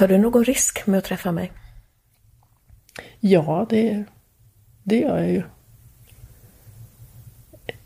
[0.00, 1.52] Tar du någon risk med att träffa mig?
[3.20, 4.04] Ja, det,
[4.82, 5.42] det gör jag ju.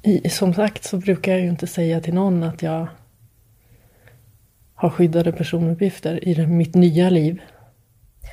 [0.03, 2.87] I, som sagt så brukar jag ju inte säga till någon att jag
[4.75, 7.41] har skyddade personuppgifter i mitt nya liv.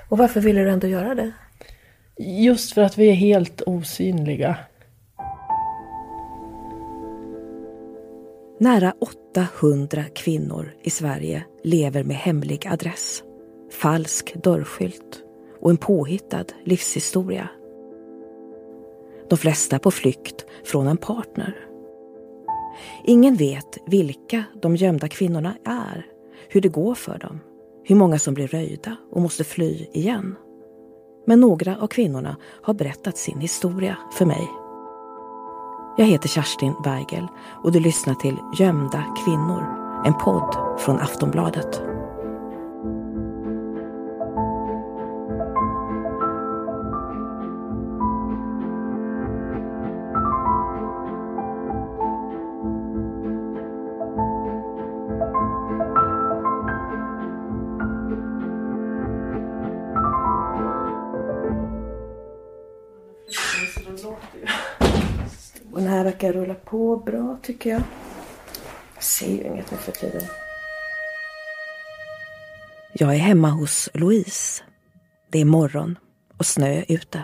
[0.10, 1.32] Och varför ville du ändå göra det?
[2.18, 4.58] Just för att vi är helt osynliga.
[8.60, 8.94] Nära
[9.34, 13.24] 800 kvinnor i Sverige lever med hemlig adress,
[13.72, 15.24] falsk dörrskylt
[15.62, 17.50] och en påhittad livshistoria.
[19.30, 21.68] De flesta på flykt från en partner.
[23.04, 26.06] Ingen vet vilka de gömda kvinnorna är,
[26.50, 27.40] hur det går för dem,
[27.84, 30.36] hur många som blir röjda och måste fly igen.
[31.28, 34.50] Men några av kvinnorna har berättat sin historia för mig.
[35.98, 37.28] Jag heter Kerstin Weigel
[37.64, 39.64] och du lyssnar till Gömda kvinnor,
[40.06, 41.91] en podd från Aftonbladet.
[66.22, 67.82] Verkar rulla på bra tycker jag.
[68.96, 70.22] Jag ser ju inget nu för tiden.
[72.94, 74.64] Jag är hemma hos Louise.
[75.32, 75.98] Det är morgon
[76.38, 77.24] och snö ute.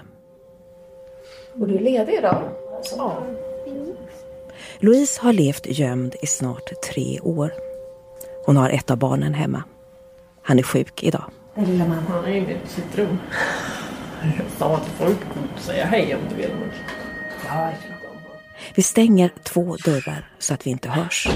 [1.54, 2.50] Och du är ledig idag?
[2.98, 3.24] Ja.
[4.80, 7.54] Louise har levt gömd i snart tre år.
[8.46, 9.64] Hon har ett av barnen hemma.
[10.42, 11.24] Han är sjuk idag.
[11.56, 12.02] Den lilla mamma.
[12.10, 13.18] Han är inne på sitt rum.
[14.22, 15.18] Jag sa till folk
[15.56, 16.52] att säga hej om du vill.
[16.60, 16.72] Men...
[17.48, 17.72] Ja,
[18.76, 21.28] vi stänger två dörrar så att vi inte hörs.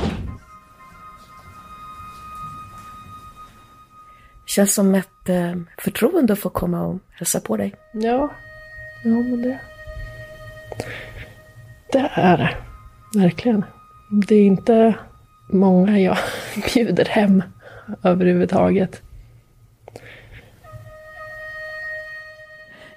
[4.46, 7.76] Känns som ett eh, förtroende att få komma och hälsa på dig.
[7.94, 8.34] Ja,
[9.04, 9.60] ja men det...
[11.92, 12.58] Det är det.
[13.20, 13.66] Verkligen.
[14.28, 14.94] Det är inte
[15.50, 16.18] många jag
[16.74, 17.44] bjuder hem
[18.04, 19.02] överhuvudtaget.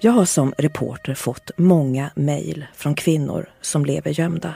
[0.05, 4.55] Jag har som reporter fått många mejl från kvinnor som lever gömda.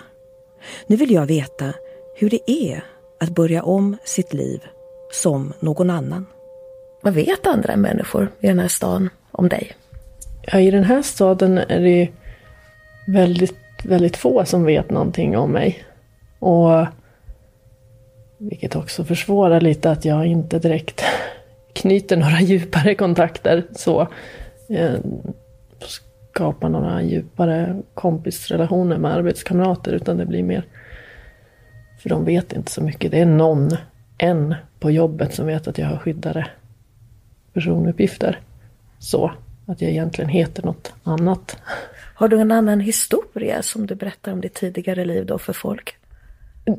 [0.86, 1.72] Nu vill jag veta
[2.16, 2.84] hur det är
[3.20, 4.60] att börja om sitt liv
[5.12, 6.26] som någon annan.
[7.02, 9.72] Vad vet andra människor i den här stan om dig?
[10.42, 12.08] Ja, I den här staden är det
[13.06, 15.84] väldigt, väldigt få som vet någonting om mig.
[16.38, 16.86] Och
[18.38, 21.04] vilket också försvårar lite att jag inte direkt
[21.72, 24.08] knyter några djupare kontakter så.
[24.68, 25.00] Eh,
[25.80, 30.64] skapar några djupare kompisrelationer med arbetskamrater utan det blir mer
[31.98, 33.10] för de vet inte så mycket.
[33.10, 33.70] Det är någon,
[34.18, 36.46] en på jobbet som vet att jag har skyddade
[37.52, 38.40] personuppgifter.
[38.98, 39.32] Så
[39.66, 41.56] att jag egentligen heter något annat.
[42.14, 45.96] Har du en annan historia som du berättar om ditt tidigare liv då för folk?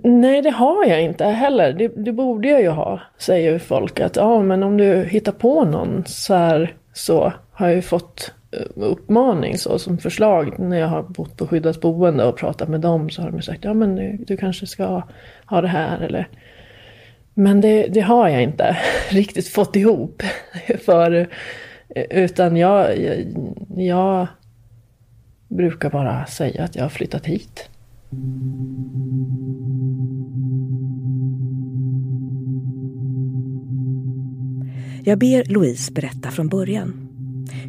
[0.04, 1.74] Nej, det har jag inte heller.
[1.74, 4.00] Det, det borde jag ju ha, säger folk.
[4.00, 8.32] Att ja, men om du hittar på någon så här så har jag ju fått
[8.52, 12.82] eh, uppmaning så som förslag när jag har bott på skyddat boende och pratat med
[12.82, 15.04] dem så har de sagt ja men du, du kanske ska
[15.46, 16.28] ha det här eller
[17.34, 18.78] men det, det, har jag inte
[19.10, 20.24] riktigt fått ihop
[20.86, 21.28] för
[21.90, 23.26] eh, utan jag, jag,
[23.78, 24.28] jag
[25.48, 27.70] brukar bara säga att jag har flyttat hit.
[35.10, 36.94] Jag ber Louise berätta från början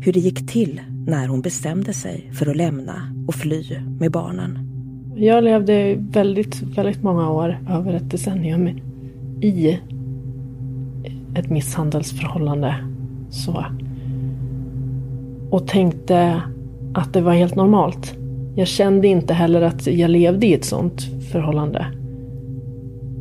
[0.04, 2.94] hur det gick till när hon bestämde sig för att lämna
[3.28, 3.64] och fly
[4.00, 4.58] med barnen.
[5.16, 8.68] Jag levde väldigt, väldigt många år, över ett decennium,
[9.40, 9.78] i
[11.36, 12.74] ett misshandelsförhållande.
[13.30, 13.64] Så.
[15.50, 16.42] Och tänkte
[16.94, 18.14] att det var helt normalt.
[18.56, 21.02] Jag kände inte heller att jag levde i ett sånt
[21.32, 21.86] förhållande.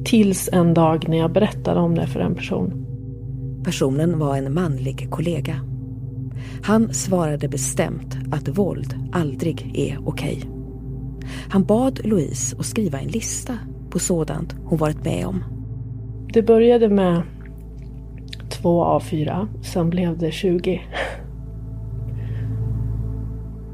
[0.06, 2.86] Tills en dag när jag berättade om det för en person.
[3.70, 5.56] Personen var en manlig kollega.
[6.64, 10.44] Han svarade bestämt att våld aldrig är okej.
[11.50, 13.58] Han bad Louise att skriva en lista
[13.90, 15.44] på sådant hon varit med om.
[16.34, 17.22] Det började med
[18.50, 20.82] två A4, sen blev det 20.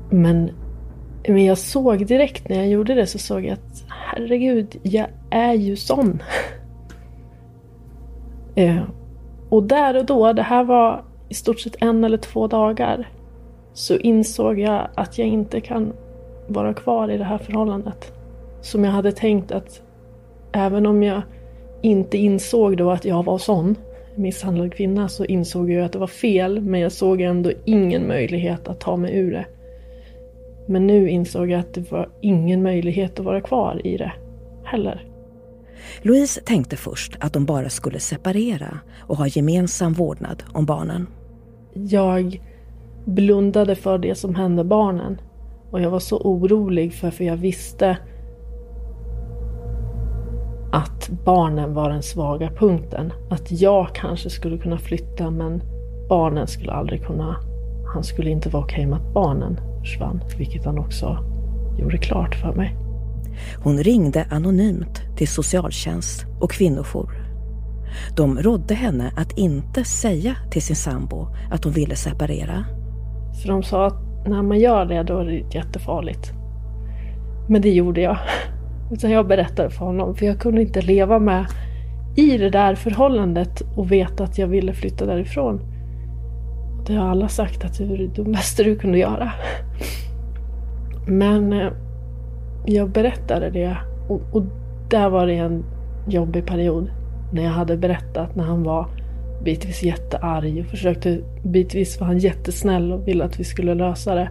[0.09, 0.49] Men,
[1.27, 5.53] men jag såg direkt när jag gjorde det så såg jag att herregud, jag är
[5.53, 6.21] ju sån.
[8.57, 8.83] Eh,
[9.55, 13.09] och där och då, det här var i stort sett en eller två dagar,
[13.73, 15.93] så insåg jag att jag inte kan
[16.47, 18.13] vara kvar i det här förhållandet.
[18.61, 19.81] Som jag hade tänkt att
[20.51, 21.21] även om jag
[21.81, 23.75] inte insåg då att jag var sån,
[24.15, 28.67] misshandlad kvinna så insåg jag att det var fel men jag såg ändå ingen möjlighet
[28.67, 29.45] att ta mig ur det.
[30.65, 34.11] Men nu insåg jag att det var ingen möjlighet att vara kvar i det
[34.63, 35.14] heller.
[36.01, 41.07] Louise tänkte först att de bara skulle separera och ha gemensam vårdnad om barnen.
[41.73, 42.41] Jag
[43.05, 45.21] blundade för det som hände barnen.
[45.71, 47.97] Och jag var så orolig för, för jag visste
[50.71, 53.13] att barnen var den svaga punkten.
[53.29, 55.61] Att jag kanske skulle kunna flytta men
[56.09, 57.35] barnen skulle aldrig kunna.
[57.93, 61.17] Han skulle inte vara okej med att barnen försvann, vilket han också
[61.79, 62.84] gjorde klart för mig.
[63.63, 67.11] Hon ringde anonymt till socialtjänst och kvinnojour.
[68.15, 72.65] De rådde henne att inte säga till sin sambo att hon ville separera.
[73.41, 76.31] För de sa att när man gör det då är det jättefarligt.
[77.49, 78.17] Men det gjorde jag.
[78.91, 81.45] Utan jag berättade för honom för jag kunde inte leva med
[82.15, 85.59] i det där förhållandet och veta att jag ville flytta därifrån.
[86.87, 89.31] Det har alla sagt att det var det dummaste du kunde göra.
[91.07, 91.71] Men eh,
[92.65, 93.77] jag berättade det
[94.09, 94.43] och, och
[94.89, 95.63] där var det en
[96.07, 96.89] jobbig period.
[97.33, 98.87] När jag hade berättat när han var
[99.43, 104.29] bitvis jättearg och försökte, bitvis var han jättesnäll och ville att vi skulle lösa det.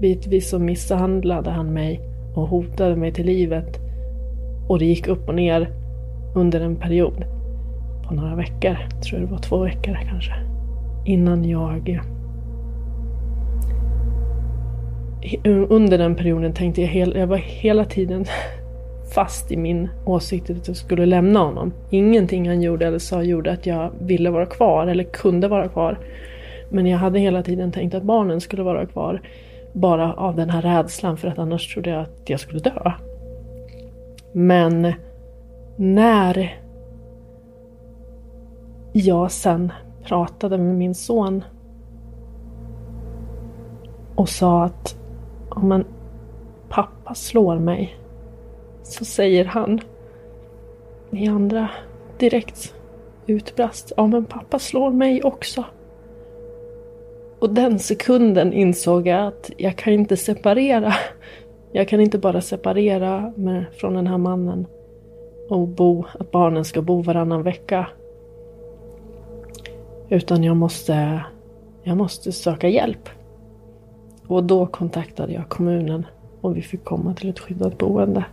[0.00, 2.00] Bitvis så misshandlade han mig
[2.34, 3.78] och hotade mig till livet.
[4.68, 5.68] Och det gick upp och ner
[6.34, 7.24] under en period
[8.08, 10.32] på några veckor, tror det var två veckor kanske.
[11.04, 12.00] Innan jag...
[15.24, 18.24] Eh, under den perioden tänkte jag, hel, jag var hela tiden
[19.14, 21.72] fast i min åsikt att jag skulle lämna honom.
[21.90, 25.98] Ingenting han gjorde eller sa gjorde att jag ville vara kvar eller kunde vara kvar.
[26.68, 29.22] Men jag hade hela tiden tänkt att barnen skulle vara kvar.
[29.72, 32.92] Bara av den här rädslan för att annars trodde jag att jag skulle dö.
[34.32, 34.92] Men
[35.76, 36.58] när
[38.92, 39.72] jag sen
[40.04, 41.44] pratade med min son
[44.14, 44.96] och sa att
[45.56, 45.84] om
[46.68, 47.96] pappa slår mig
[48.82, 49.80] så säger han.
[51.10, 51.68] Ni andra
[52.18, 52.74] direkt
[53.26, 53.92] utbrast.
[53.96, 55.64] Ja men pappa slår mig också.
[57.38, 60.94] Och den sekunden insåg jag att jag kan inte separera.
[61.72, 64.66] Jag kan inte bara separera med, från den här mannen
[65.48, 67.86] och bo, att barnen ska bo varannan vecka.
[70.08, 71.24] Utan jag måste,
[71.82, 73.08] jag måste söka hjälp.
[74.26, 76.06] Och då kontaktade jag kommunen
[76.40, 78.24] och vi fick komma till ett skyddat boende.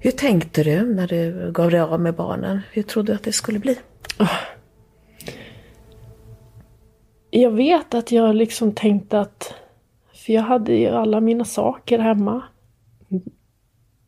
[0.00, 2.60] Hur tänkte du när du gav dig av med barnen?
[2.72, 3.78] Hur trodde du att det skulle bli?
[7.30, 9.54] Jag vet att jag liksom tänkte att...
[10.12, 12.42] För jag hade ju alla mina saker hemma.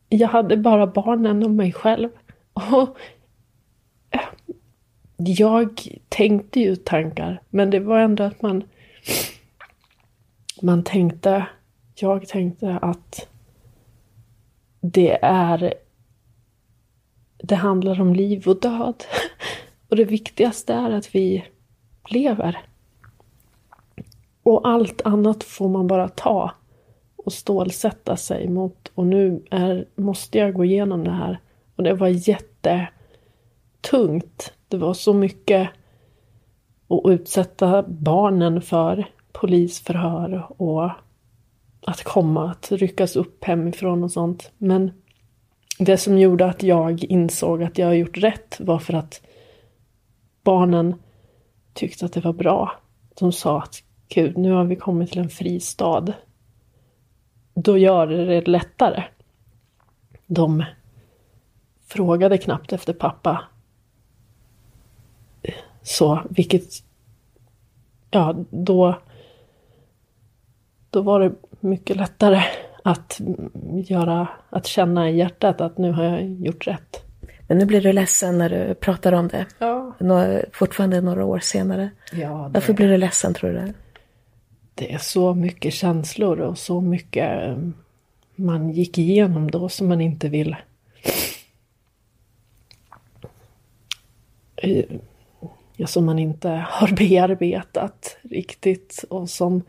[0.09, 2.09] Jag hade bara barnen och mig själv.
[2.53, 2.97] Och
[5.17, 8.63] jag tänkte ju tankar, men det var ändå att man...
[10.61, 11.45] Man tänkte...
[11.95, 13.27] Jag tänkte att
[14.81, 15.73] det är
[17.43, 19.03] det handlar om liv och död.
[19.89, 21.45] Och det viktigaste är att vi
[22.09, 22.57] lever.
[24.43, 26.51] Och allt annat får man bara ta
[27.15, 28.91] och stålsätta sig mot.
[28.95, 31.39] Och nu är, måste jag gå igenom det här.
[31.75, 32.93] Och det var jättetungt.
[34.67, 35.69] Det var så mycket
[36.87, 40.89] att utsätta barnen för polisförhör och
[41.85, 44.51] att komma, att ryckas upp hemifrån och sånt.
[44.57, 44.91] Men
[45.79, 49.21] det som gjorde att jag insåg att jag har gjort rätt var för att
[50.43, 50.95] barnen
[51.73, 52.71] tyckte att det var bra.
[53.19, 56.13] De sa att gud, nu har vi kommit till en fristad.
[57.53, 59.03] Då gör det det lättare.
[60.27, 60.63] De
[61.87, 63.43] frågade knappt efter pappa.
[65.81, 66.63] Så, vilket...
[68.11, 68.95] Ja, då...
[70.93, 72.43] Då var det mycket lättare
[72.83, 73.21] att
[73.73, 77.03] göra, att känna i hjärtat att nu har jag gjort rätt.
[77.47, 79.45] Men nu blir du ledsen när du pratar om det.
[79.59, 79.95] Ja.
[79.99, 81.89] Några, fortfarande några år senare.
[82.11, 83.73] Ja, det, Varför blir du ledsen tror du?
[84.73, 87.57] Det är så mycket känslor och så mycket eh,
[88.35, 90.55] man gick igenom då som man inte vill
[94.55, 94.85] eh,
[95.75, 99.63] ja, som man inte har bearbetat riktigt och som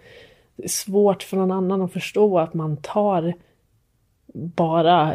[0.57, 3.35] det är svårt för någon annan att förstå att man tar
[4.35, 5.15] bara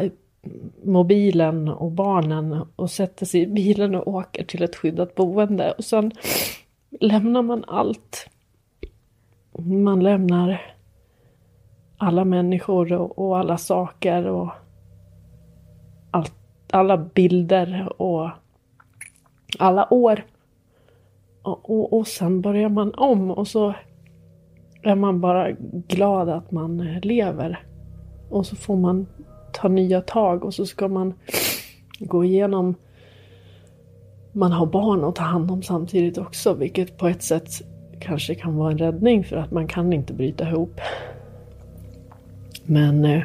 [0.84, 5.84] mobilen och barnen och sätter sig i bilen och åker till ett skyddat boende och
[5.84, 6.12] sen
[7.00, 8.30] lämnar man allt.
[9.58, 10.60] Man lämnar
[11.96, 14.48] alla människor och, och alla saker och
[16.10, 16.34] allt,
[16.70, 18.30] alla bilder och
[19.58, 20.24] alla år.
[21.42, 23.74] Och, och, och sen börjar man om och så
[24.82, 25.50] är man bara
[25.88, 27.64] glad att man lever.
[28.28, 29.06] Och så får man
[29.52, 31.14] ta nya tag och så ska man
[31.98, 32.74] gå igenom
[34.32, 37.48] man har barn att ta hand om samtidigt också, vilket på ett sätt
[38.00, 40.80] kanske kan vara en räddning för att man kan inte bryta ihop.
[42.64, 43.22] Men, eh,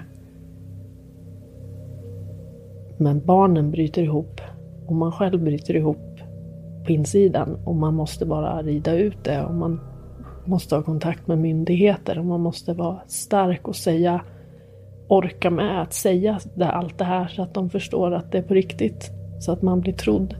[2.98, 4.42] men barnen bryter ihop
[4.88, 6.20] och man själv bryter ihop
[6.86, 9.80] på insidan och man måste bara rida ut det och man
[10.48, 14.22] måste ha kontakt med myndigheter och man måste vara stark och säga
[15.08, 18.54] orka med att säga allt det här så att de förstår att det är på
[18.54, 19.12] riktigt.
[19.40, 20.36] Så att man blir trodd.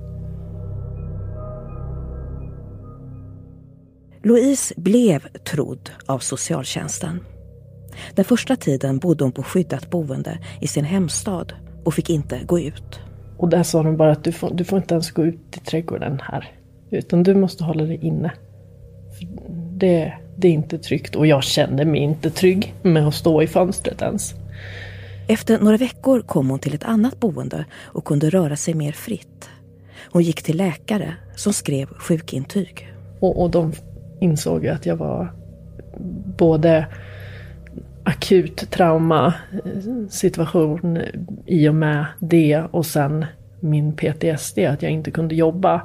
[4.24, 7.20] Louise blev trodd av socialtjänsten.
[8.16, 12.60] Den första tiden bodde hon på skyddat boende i sin hemstad och fick inte gå
[12.60, 13.00] ut.
[13.38, 15.60] Och där sa de bara att du får, du får inte ens gå ut i
[15.60, 16.52] trädgården här.
[16.90, 18.32] Utan du måste hålla dig inne.
[19.78, 23.48] Det, det är inte tryggt och jag kände mig inte trygg med att stå i
[23.48, 24.34] fönstret ens.
[25.28, 29.50] Efter några veckor kom hon till ett annat boende och kunde röra sig mer fritt.
[30.12, 32.94] Hon gick till läkare som skrev sjukintyg.
[33.20, 33.74] Och, och de
[34.20, 35.34] insåg att jag var
[36.38, 36.86] både
[38.04, 39.34] akut trauma
[40.10, 41.00] situation
[41.46, 43.26] i och med det och sen
[43.60, 45.82] min PTSD, att jag inte kunde jobba.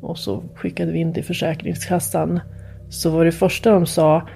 [0.00, 2.40] Och så skickade vi in till Försäkringskassan.
[2.88, 4.28] Så var det första de sa,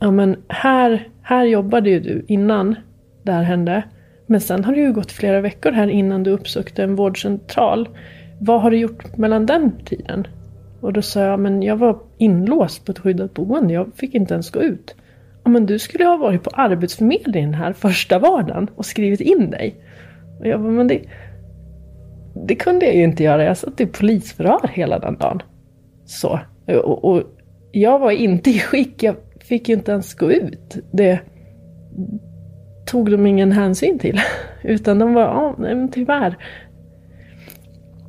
[0.00, 2.74] ja men här, här jobbade ju du innan
[3.22, 3.82] det här hände.
[4.26, 7.88] Men sen har det ju gått flera veckor här innan du uppsökte en vårdcentral.
[8.40, 10.26] Vad har du gjort mellan den tiden?
[10.80, 14.34] Och då sa jag, men jag var inlåst på ett skyddat boende, jag fick inte
[14.34, 14.94] ens gå ut.
[15.44, 19.76] Ja, men du skulle ha varit på Arbetsförmedlingen här första vardagen och skrivit in dig.
[20.40, 21.00] Och jag bara, men det,
[22.46, 25.42] det kunde jag ju inte göra, jag satt i polisförhör hela den dagen.
[26.04, 26.40] Så.
[26.66, 27.22] Och, och
[27.72, 30.76] jag var inte i skick, jag fick ju inte ens gå ut.
[30.90, 31.20] Det
[32.86, 34.20] tog de ingen hänsyn till.
[34.62, 36.36] Utan de var, ja, men tyvärr.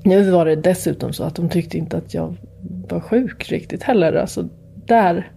[0.03, 2.35] Nu var det dessutom så att de tyckte inte att jag
[2.89, 4.13] var sjuk riktigt heller.
[4.13, 4.49] Alltså
[4.87, 5.31] där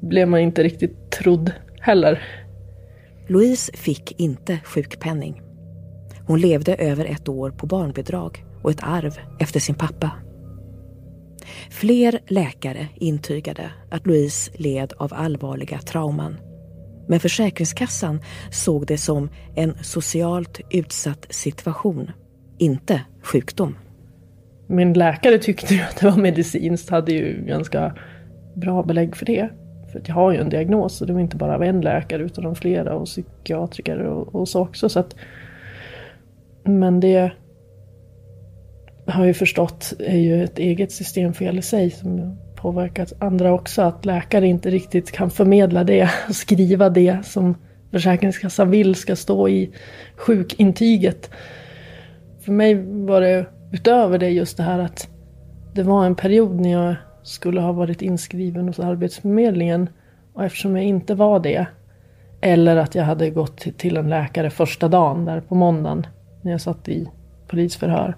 [0.00, 2.22] blev man inte riktigt trodd heller.
[3.26, 5.42] Louise fick inte sjukpenning.
[6.26, 10.10] Hon levde över ett år på barnbidrag och ett arv efter sin pappa.
[11.70, 16.36] Fler läkare intygade att Louise led av allvarliga trauman.
[17.08, 18.20] Men Försäkringskassan
[18.50, 22.10] såg det som en socialt utsatt situation,
[22.58, 23.76] inte sjukdom.
[24.66, 27.94] Min läkare tyckte ju att det var medicinskt, hade ju ganska
[28.54, 29.48] bra belägg för det.
[29.92, 32.46] För jag har ju en diagnos och det var inte bara av en läkare utan
[32.46, 34.88] av flera och psykiatriker och, och så också.
[34.88, 35.16] Så att,
[36.64, 37.32] men det
[39.06, 43.82] har jag ju förstått är ju ett eget systemfel i sig som påverkat andra också.
[43.82, 47.54] Att läkare inte riktigt kan förmedla det och skriva det som
[47.90, 49.70] Försäkringskassan vill ska stå i
[50.16, 51.30] sjukintyget.
[52.40, 52.74] För mig
[53.06, 55.08] var det utöver det just det här att
[55.74, 59.88] det var en period när jag skulle ha varit inskriven hos Arbetsförmedlingen
[60.32, 61.66] och eftersom jag inte var det
[62.40, 66.06] eller att jag hade gått till en läkare första dagen där på måndagen
[66.42, 67.10] när jag satt i
[67.46, 68.16] polisförhör.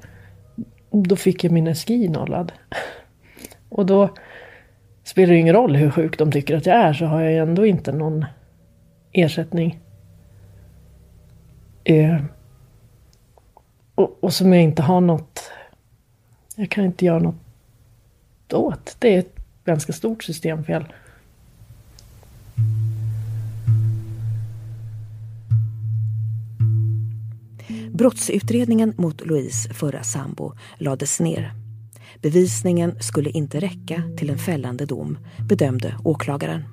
[0.90, 2.52] Då fick jag min SGI nollad.
[3.68, 4.10] Och då
[5.04, 7.66] spelar det ingen roll hur sjuk de tycker att jag är så har jag ändå
[7.66, 8.24] inte någon
[9.12, 9.80] ersättning.
[11.84, 12.24] Eh,
[13.94, 15.50] och, och som jag inte har något...
[16.56, 18.96] Jag kan inte göra något åt.
[18.98, 20.84] Det är ett ganska stort systemfel.
[27.96, 31.52] Brottsutredningen mot Louise förra sambo lades ner.
[32.22, 36.64] Bevisningen skulle inte räcka till en fällande dom, bedömde åklagaren.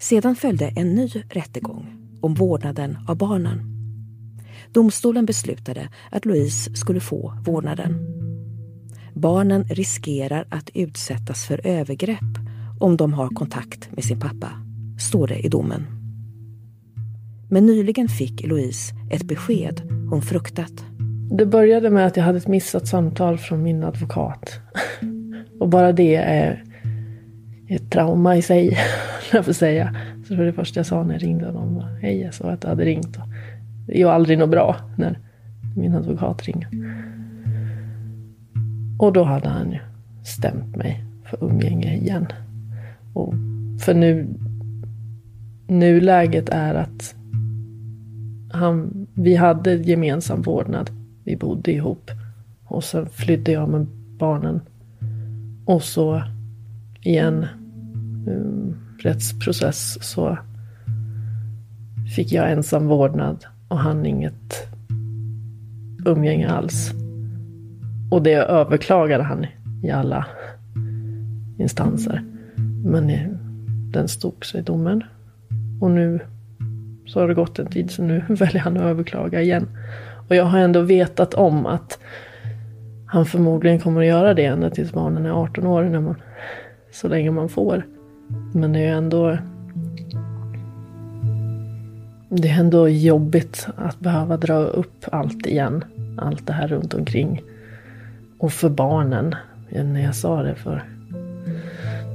[0.00, 1.86] Sedan följde en ny rättegång
[2.20, 3.60] om vårdnaden av barnen.
[4.72, 7.94] Domstolen beslutade att Louise skulle få vårdnaden.
[9.14, 12.38] Barnen riskerar att utsättas för övergrepp
[12.80, 14.50] om de har kontakt med sin pappa,
[14.98, 15.97] står det i domen.
[17.50, 20.84] Men nyligen fick Louise ett besked hon fruktat.
[21.30, 24.60] Det började med att jag hade ett missat samtal från min advokat.
[25.60, 26.64] Och bara det är
[27.68, 28.78] ett trauma i sig,
[29.32, 29.96] jag får säga.
[30.26, 31.84] Så det var det första jag sa när jag ringde honom.
[32.00, 33.18] Hej, jag sa att jag hade ringt.
[33.86, 35.18] Det är ju aldrig något bra när
[35.76, 36.68] min advokat ringer.
[38.98, 39.78] Och då hade han ju
[40.24, 42.26] stämt mig för umgänge igen.
[43.12, 43.34] Och
[43.80, 44.26] för nu,
[45.66, 47.14] nuläget är att
[48.58, 50.90] han, vi hade gemensam vårdnad.
[51.24, 52.10] Vi bodde ihop.
[52.64, 53.86] Och sen flydde jag med
[54.18, 54.60] barnen.
[55.64, 56.22] Och så
[57.02, 57.46] i en
[58.26, 60.38] um, rättsprocess så
[62.16, 64.68] fick jag ensam vårdnad och han inget
[66.06, 66.92] umgänge alls.
[68.10, 69.46] Och det överklagade han
[69.82, 70.26] i alla
[71.58, 72.24] instanser.
[72.84, 73.28] Men eh,
[73.92, 75.04] den stod sig domen.
[75.80, 76.20] Och nu
[77.08, 79.68] så har det gått en tid så nu väljer han att överklaga igen.
[80.28, 81.98] Och jag har ändå vetat om att
[83.06, 85.82] han förmodligen kommer att göra det ända tills barnen är 18 år.
[85.84, 86.16] När man,
[86.92, 87.86] så länge man får.
[88.52, 89.38] Men det är ändå
[92.28, 95.84] det är ändå jobbigt att behöva dra upp allt igen.
[96.18, 97.42] Allt det här runt omkring.
[98.38, 99.34] Och för barnen,
[99.68, 100.84] när jag sa det för,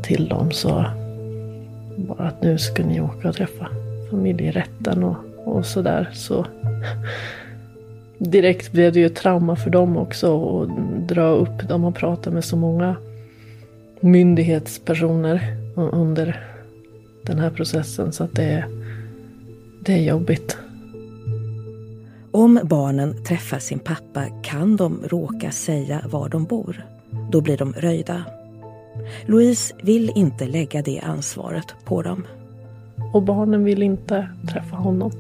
[0.04, 0.86] till dem så
[1.98, 3.70] bara att nu ska ni åka och träffa
[4.14, 5.16] familjerätten och,
[5.46, 6.10] och sådär.
[6.14, 6.46] Så
[8.18, 10.70] direkt blev det ju ett trauma för dem också att
[11.08, 11.68] dra upp.
[11.70, 12.96] De har pratat med så många
[14.00, 16.44] myndighetspersoner under
[17.22, 18.66] den här processen så att det är,
[19.86, 20.58] det är jobbigt.
[22.32, 26.86] Om barnen träffar sin pappa kan de råka säga var de bor.
[27.32, 28.24] Då blir de röjda.
[29.26, 32.24] Louise vill inte lägga det ansvaret på dem.
[33.14, 35.12] Och barnen vill inte träffa honom.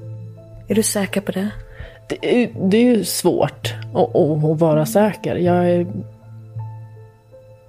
[0.67, 1.49] Är du säker på det?
[2.09, 5.35] Det är, det är ju svårt att, att vara säker.
[5.35, 5.87] Jag är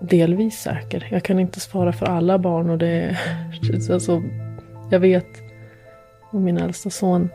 [0.00, 1.08] delvis säker.
[1.10, 3.18] Jag kan inte svara för alla barn och det
[3.90, 4.22] alltså,
[4.90, 5.26] Jag vet
[6.30, 7.28] vad min äldsta son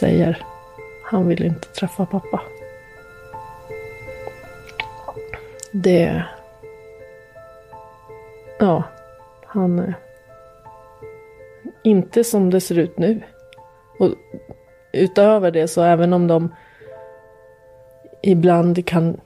[0.00, 0.38] säger.
[1.04, 2.40] Han vill inte träffa pappa.
[5.72, 6.24] Det...
[8.58, 8.82] Ja,
[9.54, 9.78] han...
[9.78, 9.94] Eh,
[11.84, 13.22] inte som det ser ut nu.
[13.98, 14.14] Och
[14.92, 16.54] utöver det så även om de
[18.22, 19.20] ibland kan...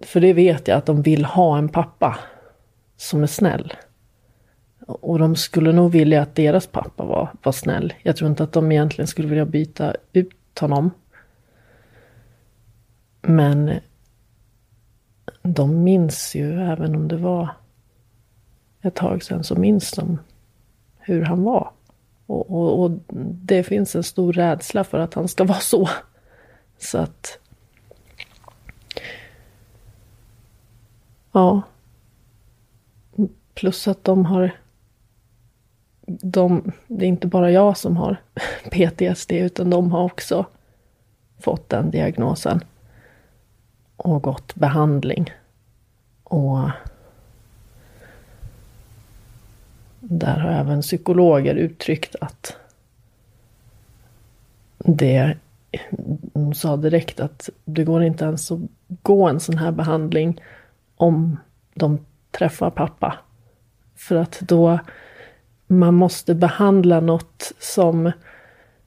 [0.00, 2.18] För det vet jag att de vill ha en pappa
[2.96, 3.74] som är snäll.
[4.86, 7.94] Och de skulle nog vilja att deras pappa var, var snäll.
[8.02, 10.90] Jag tror inte att de egentligen skulle vilja byta ut honom.
[13.22, 13.72] Men
[15.42, 17.48] de minns ju, även om det var
[18.82, 20.18] ett tag sedan, så minns de
[20.98, 21.70] hur han var.
[22.26, 22.90] Och, och, och,
[23.32, 25.88] det finns en stor rädsla för att han ska vara så.
[26.78, 27.38] Så att...
[31.32, 31.62] Ja.
[33.54, 34.50] Plus att de har...
[36.06, 38.16] De, det är inte bara jag som har
[38.70, 40.46] PTSD utan de har också
[41.38, 42.60] fått den diagnosen.
[43.96, 45.30] Och gått behandling.
[46.24, 46.70] Och
[50.08, 52.56] där har även psykologer uttryckt att
[54.78, 55.36] det,
[56.32, 58.58] de sa direkt att det går inte ens att
[59.02, 60.40] gå en sån här behandling
[60.96, 61.36] om
[61.74, 61.98] de
[62.30, 63.18] träffar pappa.
[63.96, 64.78] För att då
[65.66, 68.12] man måste behandla något som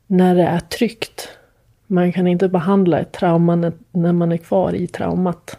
[0.08, 1.30] när det är tryggt.
[1.88, 5.58] Man kan inte behandla ett trauma när man är kvar i traumat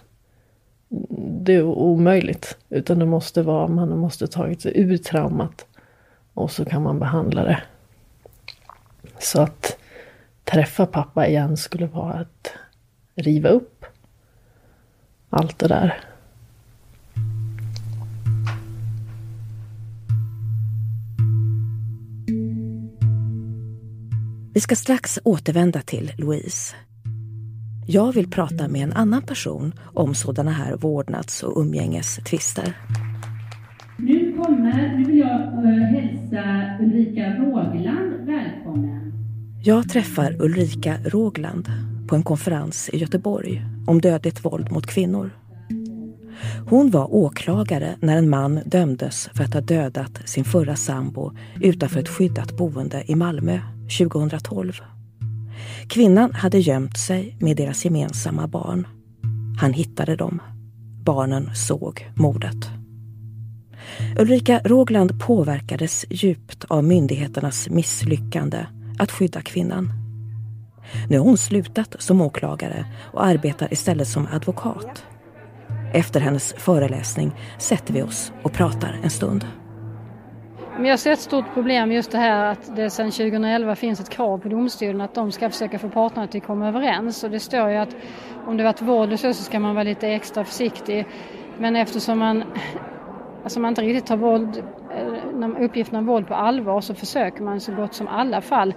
[1.18, 2.56] det är omöjligt.
[2.68, 5.66] Utan det måste vara, man måste tagit sig ur traumat.
[6.34, 7.62] Och så kan man behandla det.
[9.18, 9.76] Så att
[10.44, 12.52] träffa pappa igen skulle vara att
[13.14, 13.84] riva upp
[15.30, 16.04] allt det där.
[24.54, 26.74] Vi ska strax återvända till Louise.
[27.92, 32.76] Jag vill prata med en annan person om sådana här vårdnads och umgängestvister.
[33.96, 39.12] Nu, kommer, nu vill jag uh, hälsa Ulrika Rågland välkommen.
[39.64, 41.68] Jag träffar Ulrika Rågland
[42.08, 45.30] på en konferens i Göteborg om dödligt våld mot kvinnor.
[46.68, 52.00] Hon var åklagare när en man dömdes för att ha dödat sin förra sambo utanför
[52.00, 53.60] ett skyddat boende i Malmö
[53.98, 54.82] 2012.
[55.88, 58.86] Kvinnan hade gömt sig med deras gemensamma barn.
[59.60, 60.42] Han hittade dem.
[61.04, 62.70] Barnen såg mordet.
[64.18, 68.66] Ulrika Rågland påverkades djupt av myndigheternas misslyckande
[68.98, 69.92] att skydda kvinnan.
[71.08, 75.04] Nu har hon slutat som åklagare och arbetar istället som advokat.
[75.92, 79.46] Efter hennes föreläsning sätter vi oss och pratar en stund.
[80.80, 84.08] Men jag ser ett stort problem just det här att det sedan 2011 finns ett
[84.08, 87.24] krav på domstolen att de ska försöka få parterna till att komma överens.
[87.24, 87.96] Och det står ju att
[88.46, 91.06] om det varit våld och så, så ska man vara lite extra försiktig.
[91.58, 92.44] Men eftersom man,
[93.42, 94.62] alltså man inte riktigt tar våld,
[95.38, 98.74] eh, uppgifterna om våld på allvar så försöker man så gott som alla fall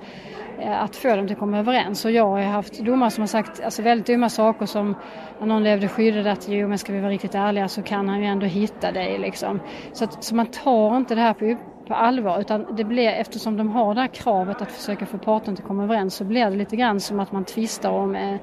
[0.64, 2.06] Eh, att få dem till att komma överens.
[2.06, 4.96] Och jag har haft domare som har sagt alltså väldigt dumma saker som
[5.40, 8.20] när någon levde skyddad att jo men ska vi vara riktigt ärliga så kan han
[8.20, 9.60] ju ändå hitta dig liksom.
[9.94, 13.58] Så, att, så man tar inte det här på, på allvar utan det blir eftersom
[13.58, 16.56] de har det här kravet att försöka få parterna att komma överens så blir det
[16.56, 18.38] lite grann som att man tvistar om eh,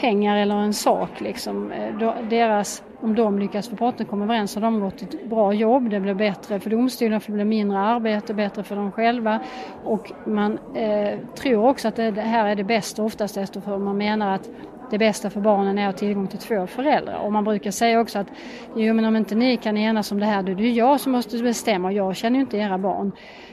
[0.00, 1.72] pengar eller en sak liksom.
[1.72, 1.94] Eh,
[2.28, 5.90] deras om de lyckas få parterna komma överens har de gått ett bra jobb.
[5.90, 9.40] Det blir bättre för domstolen, för det blir mindre arbete, bättre för dem själva.
[9.84, 13.96] Och man eh, tror också att det, det, här är det bästa oftast eftersom man
[13.96, 14.48] menar att
[14.90, 17.18] det bästa för barnen är att ha tillgång till två föräldrar.
[17.18, 18.26] Och man brukar säga också att
[18.76, 21.12] jo, men om inte ni kan enas om det här då är det jag som
[21.12, 23.12] måste bestämma och jag känner ju inte era barn.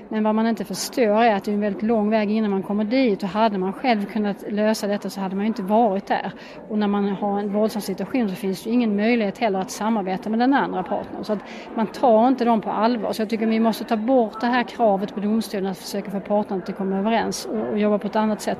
[0.10, 2.64] Men vad man inte förstår är att det är en väldigt lång väg innan man
[2.64, 6.32] kommer dit och hade man själv kunnat lösa detta så hade man inte varit där.
[6.70, 10.30] Och när man har en våldsam situation så finns det ingen möjlighet heller att samarbeta
[10.30, 11.24] med den andra partnern.
[11.24, 11.40] Så att
[11.76, 13.14] man tar inte dem på allvar.
[13.14, 16.20] Så jag tycker vi måste ta bort det här kravet på domstolen att försöka få
[16.20, 18.58] parterna att komma överens och, och jobba på ett annat sätt.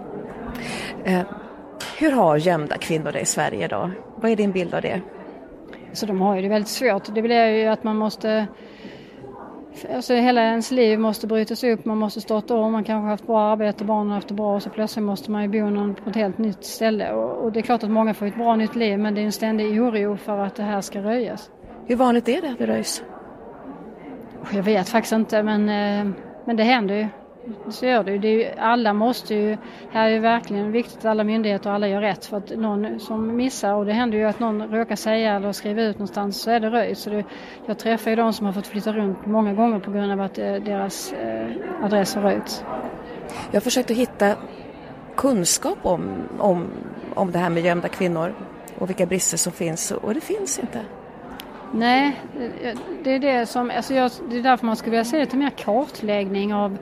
[1.04, 1.22] Eh,
[1.98, 3.92] hur har gömda kvinnor det i Sverige idag?
[4.16, 5.02] Vad är din bild av det?
[5.94, 7.16] Så de har ju det väldigt svårt.
[7.16, 8.48] Det blir ju att man måste
[9.96, 13.28] Alltså hela ens liv måste brytas upp, man måste starta om, man kanske har haft
[13.28, 15.96] bra arbete, barnen har haft det bra och så plötsligt måste man ju bo någon
[15.96, 17.12] på ett helt nytt ställe.
[17.12, 19.26] Och, och, det är klart att många får ett bra nytt liv men det är
[19.26, 21.52] en ständig oro för att det här ska röjas.
[21.86, 23.04] Hur vanligt är det att det röjs?
[24.54, 26.14] Jag vet faktiskt inte men, eh,
[26.46, 27.08] men det händer ju.
[27.70, 28.48] Så gör det det ju.
[28.58, 29.58] Alla måste ju,
[29.92, 33.00] här är det verkligen viktigt att alla myndigheter och alla gör rätt för att någon
[33.00, 36.52] som missar och det händer ju att någon råkar säga eller skriva ut någonstans så
[36.52, 36.98] är det röjt.
[36.98, 37.24] Så det,
[37.66, 40.38] jag träffar ju de som har fått flytta runt många gånger på grund av att
[40.38, 41.48] eh, deras eh,
[41.84, 42.64] adress har röjts.
[43.52, 44.36] Jag har försökt att hitta
[45.16, 46.68] kunskap om, om,
[47.16, 48.36] om det här med gömda kvinnor
[48.80, 50.80] och vilka brister som finns och det finns inte.
[51.72, 52.22] Nej,
[53.04, 55.50] det är det som, alltså jag, det är därför man skulle vilja se lite mer
[55.50, 56.78] kartläggning av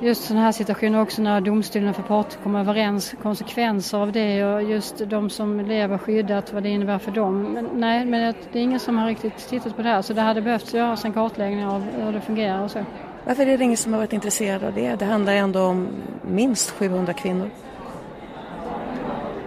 [0.00, 4.62] just sådana här situationer också när domstolen och parter kommer överens, konsekvenser av det och
[4.62, 7.42] just de som lever skyddat, vad det innebär för dem.
[7.42, 10.20] Men, nej, men det är ingen som har riktigt tittat på det här så det
[10.20, 12.78] hade behövts göras en kartläggning av hur det fungerar och så.
[13.24, 14.94] Varför är det ingen som har varit intresserad av det?
[14.94, 15.88] Det handlar ändå om
[16.22, 17.50] minst 700 kvinnor.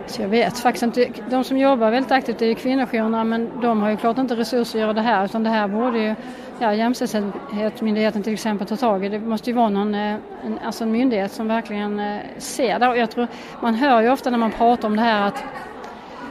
[0.07, 1.07] Så jag vet faktiskt inte.
[1.29, 4.79] De som jobbar väldigt aktivt är ju kvinnojourerna men de har ju klart inte resurser
[4.79, 6.15] att göra det här utan det här borde ju
[6.59, 9.09] ja, Jämställdhetsmyndigheten till exempel tar tag i.
[9.09, 10.15] Det måste ju vara någon, eh,
[10.45, 12.87] en, alltså en myndighet som verkligen eh, ser det.
[12.87, 13.27] Och jag tror,
[13.61, 15.43] man hör ju ofta när man pratar om det här att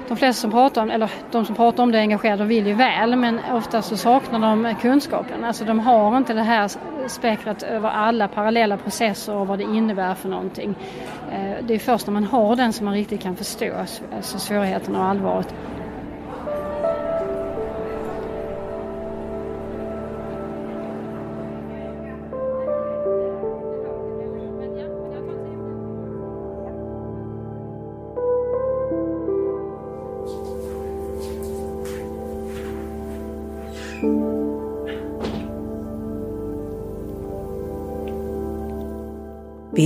[0.08, 2.66] de flesta som pratar om, eller de som pratar om det är engagerade de vill
[2.66, 5.44] ju väl men ofta så saknar de kunskapen.
[5.44, 6.70] Alltså de har inte det här
[7.08, 10.74] spektrat över alla parallella processer och vad det innebär för någonting.
[11.32, 13.72] Eh, det är först när man har den som man riktigt kan förstå
[14.16, 15.54] alltså svårigheterna och allvaret.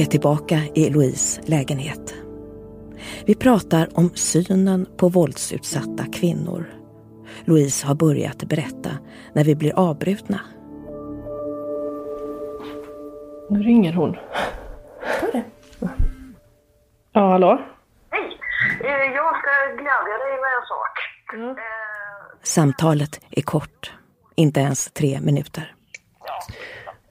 [0.01, 2.15] Vi är tillbaka i Louise lägenhet.
[3.25, 6.65] Vi pratar om synen på våldsutsatta kvinnor.
[7.45, 8.91] Louise har börjat berätta
[9.33, 10.41] när vi blir avbrutna.
[13.51, 14.17] Nu ringer hon.
[15.33, 15.43] Det?
[17.13, 17.61] Ja, hallå?
[18.11, 18.39] Hej!
[18.85, 20.99] Eh, jag ska glädja dig med en sak.
[21.33, 21.51] Ja.
[21.51, 23.93] Eh, Samtalet är kort,
[24.35, 25.75] inte ens tre minuter.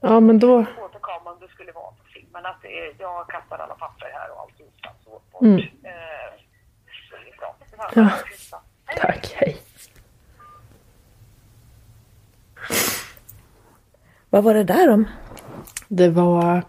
[0.00, 0.58] Ja, men då...
[0.58, 2.29] återkomma om det skulle vara på film.
[2.42, 4.66] Men att eh, jag kastar alla papper här och allting
[5.04, 5.42] så bort.
[5.42, 5.58] Mm.
[5.58, 6.40] Eh,
[7.10, 7.56] så det är bra.
[7.94, 8.10] Ja.
[8.96, 9.56] Tack, hej.
[14.30, 15.08] Vad var det där om?
[15.88, 16.62] Det var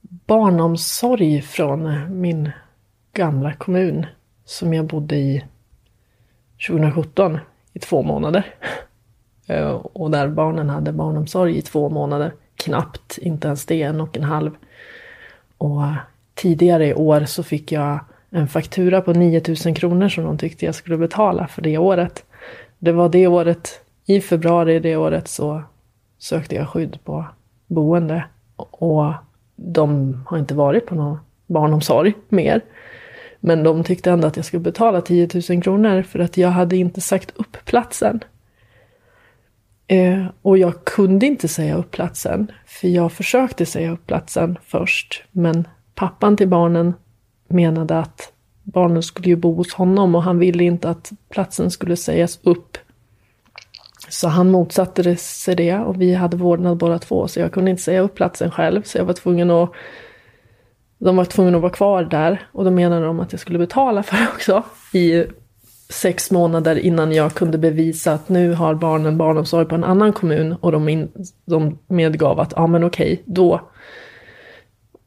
[0.00, 2.50] barnomsorg från min
[3.12, 4.06] gamla kommun
[4.44, 5.44] som jag bodde i
[6.68, 7.38] 2017
[7.72, 8.54] i två månader.
[9.46, 12.32] Eh, Och där barnen hade barnomsorg i två månader.
[12.56, 14.50] Knappt, inte ens det, en och en halv.
[15.58, 15.82] Och
[16.34, 20.74] tidigare i år så fick jag en faktura på 9000 kronor som de tyckte jag
[20.74, 22.24] skulle betala för det året.
[22.78, 25.62] Det var det året, i februari det året så
[26.18, 27.24] sökte jag skydd på
[27.66, 28.24] boende.
[28.56, 29.12] Och
[29.56, 32.60] de har inte varit på någon barnomsorg mer.
[33.40, 36.76] Men de tyckte ändå att jag skulle betala 10 000 kronor för att jag hade
[36.76, 38.20] inte sagt upp platsen.
[39.88, 45.24] Eh, och jag kunde inte säga upp platsen, för jag försökte säga upp platsen först.
[45.30, 46.94] Men pappan till barnen
[47.48, 51.96] menade att barnen skulle ju bo hos honom och han ville inte att platsen skulle
[51.96, 52.78] sägas upp.
[54.08, 57.82] Så han motsatte sig det och vi hade vårdnad båda två så jag kunde inte
[57.82, 59.72] säga upp platsen själv så jag var tvungen att
[60.98, 64.02] De var tvungna att vara kvar där och då menade de att jag skulle betala
[64.02, 64.62] för det också.
[64.92, 65.24] I
[65.88, 70.52] sex månader innan jag kunde bevisa att nu har barnen barnomsorg på en annan kommun
[70.52, 71.08] och de, in,
[71.44, 73.60] de medgav att ja men okej, då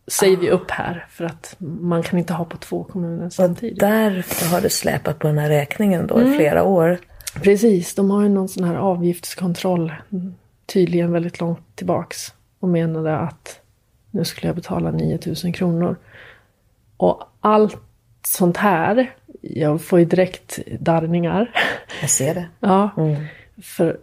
[0.08, 3.84] säger vi upp här för att man kan inte ha på två kommuner samtidigt.
[3.84, 6.98] Och därför har det släpat på den här räkningen då i flera år.
[7.44, 9.94] Precis, de har ju någon sån här avgiftskontroll
[10.66, 13.60] tydligen väldigt långt tillbaks och menade att
[14.12, 15.96] nu skulle jag betala 9000 kronor.
[16.98, 17.78] Och allt
[18.28, 21.52] sånt här, jag får ju direkt darrningar.
[22.02, 22.48] Jag ser det.
[22.60, 22.92] Ja,
[23.64, 23.98] för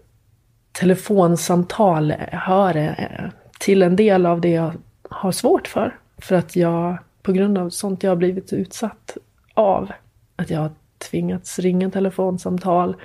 [0.73, 4.73] telefonsamtal hör eh, till en del av det jag
[5.11, 5.99] har svårt för.
[6.19, 9.17] För att jag, på grund av sånt jag har blivit utsatt
[9.55, 9.93] av,
[10.37, 10.71] att jag har
[11.11, 12.97] tvingats ringa telefonsamtal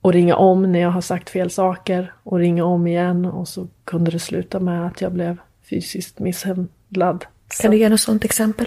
[0.00, 3.68] och ringa om när jag har sagt fel saker och ringa om igen och så
[3.84, 5.36] kunde det sluta med att jag blev
[5.70, 7.24] fysiskt misshandlad.
[7.62, 8.66] Kan du ge något sådant exempel?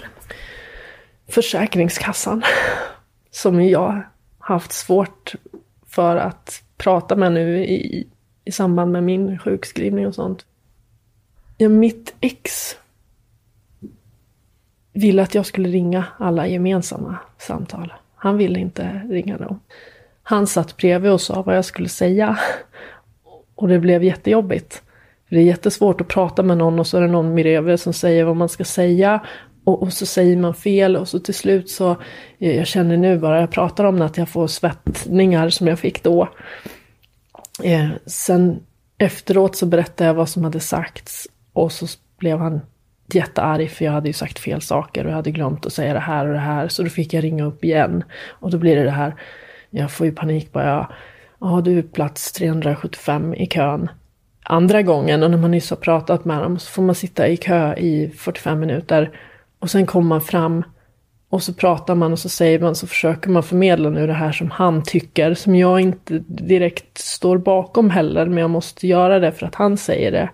[1.28, 2.42] Försäkringskassan,
[3.30, 4.02] som jag
[4.38, 5.34] haft svårt
[5.86, 8.06] för att prata med nu i,
[8.44, 10.46] i samband med min sjukskrivning och sånt.
[11.56, 12.76] Ja, mitt ex
[14.92, 17.92] ville att jag skulle ringa alla gemensamma samtal.
[18.14, 19.60] Han ville inte ringa dem.
[20.22, 22.38] Han satt bredvid och sa vad jag skulle säga.
[23.54, 24.82] Och det blev jättejobbigt.
[25.28, 28.24] Det är jättesvårt att prata med någon och så är det någon bredvid som säger
[28.24, 29.26] vad man ska säga.
[29.68, 31.90] Och, och, så säger man fel och så till slut så,
[32.38, 35.78] eh, jag känner nu bara jag pratar om det att jag får svettningar som jag
[35.78, 36.28] fick då.
[37.64, 38.60] Eh, sen
[38.98, 41.86] efteråt så berättade jag vad som hade sagts och så
[42.18, 42.60] blev han
[43.12, 46.00] jättearg för jag hade ju sagt fel saker och jag hade glömt att säga det
[46.00, 46.68] här och det här.
[46.68, 48.04] Så då fick jag ringa upp igen.
[48.28, 49.14] Och då blir det det här,
[49.70, 50.92] jag får ju panik bara,
[51.40, 53.90] ja du är plats 375 i kön.
[54.42, 57.36] Andra gången och när man nyss har pratat med dem så får man sitta i
[57.36, 59.10] kö i 45 minuter.
[59.58, 60.64] Och sen kommer man fram
[61.28, 64.32] och så pratar man och så säger man så försöker man förmedla nu det här
[64.32, 65.34] som han tycker.
[65.34, 69.76] Som jag inte direkt står bakom heller men jag måste göra det för att han
[69.76, 70.30] säger det.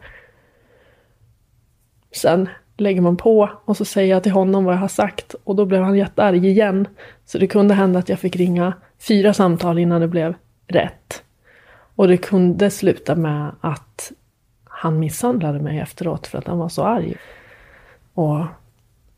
[2.13, 5.57] Sen lägger man på och så säger jag till honom vad jag har sagt och
[5.57, 6.89] då blev han jättearg igen.
[7.27, 8.73] Så det kunde hända att jag fick ringa
[9.09, 10.35] fyra samtal innan det blev
[10.67, 11.23] rätt.
[11.97, 14.13] Och det kunde sluta med att
[14.65, 17.17] han misshandlade mig efteråt för att han var så arg.
[18.15, 18.47] Och,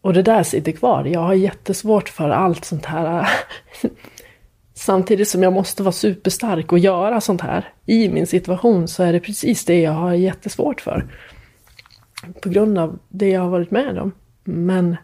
[0.06, 1.04] och det där sitter kvar.
[1.04, 3.28] Jag har jättesvårt för allt sånt här.
[4.74, 9.12] Samtidigt som jag måste vara superstark och göra sånt här i min situation så är
[9.12, 11.06] det precis det jag har jättesvårt för
[12.42, 14.12] på grund av det jag har varit med om.
[14.44, 14.96] Men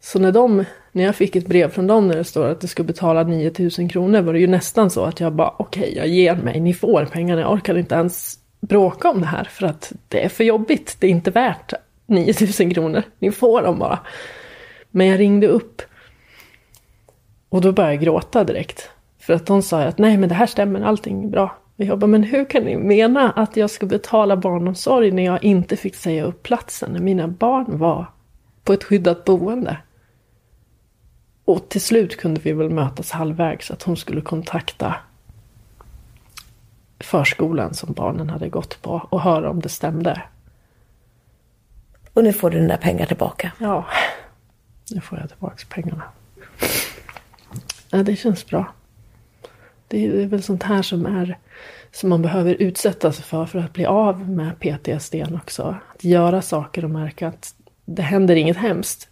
[0.00, 2.68] så när de, när jag fick ett brev från dem där det står att det
[2.68, 6.08] ska betala 9000 kronor var det ju nästan så att jag bara okej, okay, jag
[6.08, 9.92] ger mig, ni får pengarna, jag orkar inte ens bråka om det här för att
[10.08, 11.72] det är för jobbigt, det är inte värt
[12.10, 13.98] 9000 kronor, ni får dem bara.
[14.90, 15.82] Men jag ringde upp
[17.48, 18.90] och då började jag gråta direkt.
[19.18, 21.56] För att de sa att nej men det här stämmer, allting är bra.
[21.76, 25.44] Och jag bara, men hur kan ni mena att jag ska betala barnomsorg när jag
[25.44, 28.06] inte fick säga upp platsen när mina barn var
[28.64, 29.76] på ett skyddat boende?
[31.44, 34.94] Och till slut kunde vi väl mötas halvvägs att hon skulle kontakta
[37.00, 40.22] förskolan som barnen hade gått på och höra om det stämde.
[42.20, 43.52] Och nu får du dina pengar tillbaka.
[43.58, 43.86] Ja,
[44.90, 46.02] nu får jag tillbaka pengarna.
[47.90, 48.72] Ja, det känns bra.
[49.88, 51.38] Det är väl sånt här som är
[51.92, 55.76] som man behöver utsätta sig för för att bli av med PTSD också.
[55.94, 57.54] Att göra saker och märka att
[57.84, 59.08] det händer inget hemskt.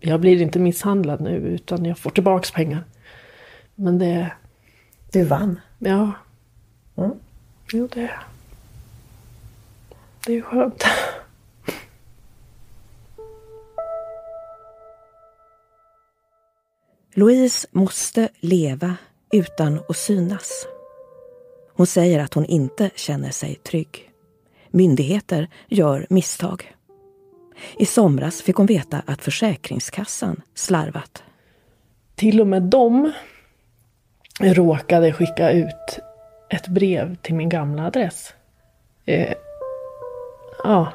[0.00, 2.84] Jag blir inte misshandlad nu utan jag får tillbaks pengar.
[3.74, 4.32] Men det...
[5.12, 5.60] Du vann.
[5.78, 6.12] Ja.
[6.96, 7.12] Mm.
[7.72, 8.10] Jo, det...
[10.26, 10.84] Det är skönt.
[17.14, 18.96] Louise måste leva
[19.32, 20.66] utan att synas.
[21.72, 24.10] Hon säger att hon inte känner sig trygg.
[24.70, 26.74] Myndigheter gör misstag.
[27.78, 31.22] I somras fick hon veta att Försäkringskassan slarvat.
[32.14, 33.12] Till och med de
[34.40, 35.98] råkade skicka ut
[36.50, 38.34] ett brev till min gamla adress.
[39.04, 39.34] Eh,
[40.64, 40.92] ja,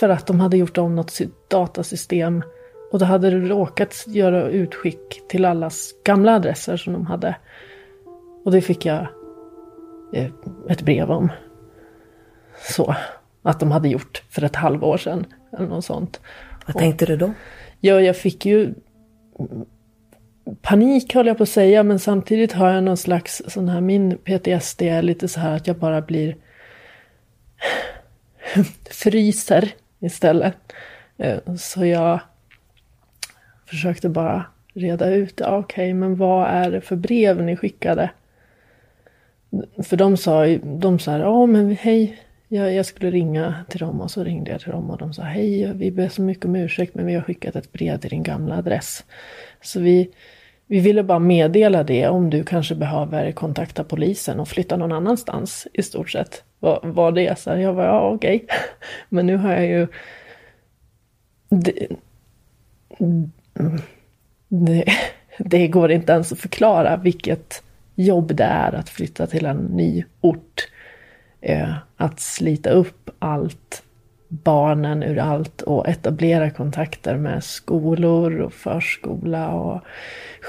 [0.00, 2.42] för att de hade gjort om något datasystem
[2.92, 7.36] och då hade det råkat göra utskick till allas gamla adresser som de hade.
[8.44, 9.06] Och det fick jag
[10.12, 10.30] eh,
[10.68, 11.32] ett brev om.
[12.68, 12.94] Så,
[13.42, 15.26] att de hade gjort för ett halvår sedan.
[15.52, 16.20] Eller något sånt.
[16.66, 17.32] Vad tänkte du då?
[17.80, 18.74] Ja, jag fick ju
[20.62, 24.18] panik höll jag på att säga, men samtidigt har jag någon slags sån här, min
[24.18, 26.36] PTSD är lite så här att jag bara blir
[28.90, 29.68] fryser
[30.00, 30.56] istället.
[31.18, 32.20] Eh, så jag
[33.72, 35.46] försökte bara reda ut, det.
[35.46, 38.10] okej, okay, men vad är det för brev ni skickade?
[39.82, 44.10] För de sa, de sa, ja men hej, jag, jag, skulle ringa till dem och
[44.10, 46.94] så ringde jag till dem och de sa, hej, vi ber så mycket om ursäkt
[46.94, 49.04] men vi har skickat ett brev till din gamla adress.
[49.60, 50.10] Så vi,
[50.66, 55.66] vi ville bara meddela det om du kanske behöver kontakta polisen och flytta någon annanstans
[55.72, 56.44] i stort sett.
[56.58, 57.50] Var, var det så?
[57.50, 58.36] Jag var ja okej.
[58.44, 58.58] Okay.
[59.08, 59.86] Men nu har jag ju...
[61.48, 61.88] Det,
[64.48, 64.84] det,
[65.38, 67.62] det går inte ens att förklara vilket
[67.94, 70.68] jobb det är att flytta till en ny ort.
[71.40, 73.82] Eh, att slita upp allt
[74.28, 79.80] barnen ur allt och etablera kontakter med skolor och förskola och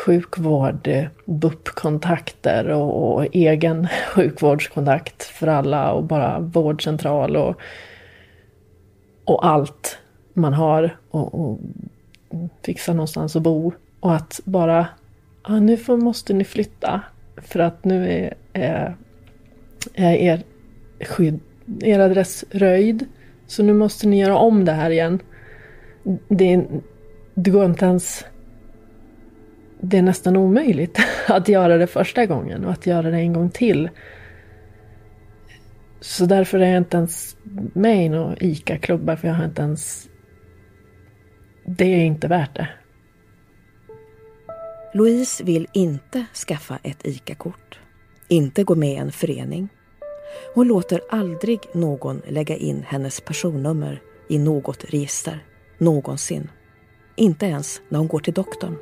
[0.06, 0.90] sjukvård,
[1.26, 7.56] BUP-kontakter och, och, egen sjukvårdskontakt för alla och bara vårdcentral och,
[9.26, 9.98] och allt
[10.34, 11.60] man har och, och
[12.62, 13.74] fixa någonstans att bo.
[14.00, 14.88] Och att bara,
[15.42, 17.02] ah, nu får, måste ni flytta
[17.38, 18.96] för att nu är, är,
[19.94, 20.44] är er,
[21.06, 21.40] skydd,
[21.82, 23.06] er adress röjd.
[23.48, 25.20] Så nu måste ni göra om det här igen.
[26.28, 26.66] Det,
[27.34, 28.26] det går inte ens...
[29.82, 33.50] Det är nästan omöjligt att göra det första gången och att göra det en gång
[33.50, 33.90] till.
[36.00, 37.38] Så därför är jag inte ens
[37.74, 40.10] med i några ICA-klubbar för jag har inte ens...
[41.66, 42.70] Det är inte värt det.
[44.94, 47.80] Louise vill inte skaffa ett ICA-kort.
[48.28, 49.70] Inte gå med i en förening
[50.54, 55.40] hon låter aldrig någon lägga in hennes personnummer i något register,
[55.78, 56.50] någonsin.
[57.16, 58.78] Inte ens när hon går till doktorn.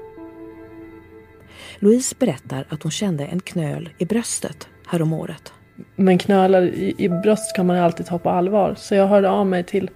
[1.79, 5.53] Louise berättar att hon kände en knöl i bröstet häromåret.
[5.95, 8.75] Men knölar i, i bröst kan man alltid ta på allvar.
[8.77, 9.89] Så jag hörde av mig till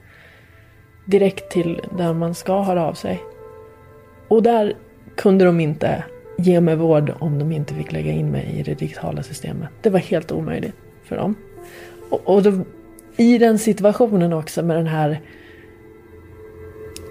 [1.06, 3.24] direkt till där man ska höra av sig.
[4.28, 4.74] Och där
[5.16, 6.04] kunde de inte
[6.38, 9.70] ge mig vård om de inte fick lägga in mig i det digitala systemet.
[9.82, 11.36] Det var helt omöjligt för dem.
[12.10, 12.66] Och, och då,
[13.18, 15.22] i den situationen också med den här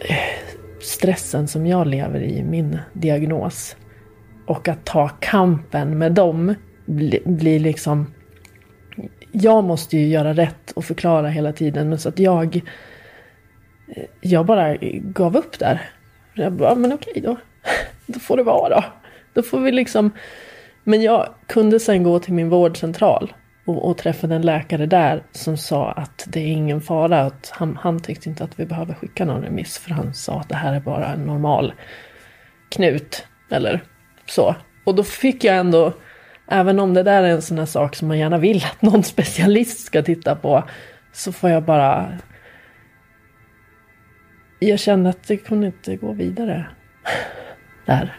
[0.09, 0.17] eh,
[0.81, 3.77] stressen som jag lever i, min diagnos.
[4.47, 6.55] Och att ta kampen med dem
[6.85, 8.07] blir bli liksom...
[9.33, 11.89] Jag måste ju göra rätt och förklara hela tiden.
[11.89, 12.61] Men så att jag...
[14.21, 15.91] Jag bara gav upp där.
[16.35, 17.37] Jag bara, men okej då.
[18.07, 18.85] Då får det vara då.
[19.33, 20.11] Då får vi liksom...
[20.85, 23.33] Men jag kunde sen gå till min vårdcentral
[23.65, 27.21] och, och träffade en läkare där som sa att det är ingen fara.
[27.21, 30.49] Att han, han tyckte inte att vi behöver skicka någon remiss för han sa att
[30.49, 31.73] det här är bara en normal
[32.69, 33.27] knut.
[33.51, 33.81] Eller
[34.27, 34.55] så.
[34.85, 35.93] Och då fick jag ändå,
[36.49, 39.03] även om det där är en sån här sak som man gärna vill att någon
[39.15, 40.65] specialist ska titta på,
[41.13, 42.19] så får jag bara...
[44.59, 46.67] Jag kände att det kunde inte gå vidare
[47.87, 48.17] där.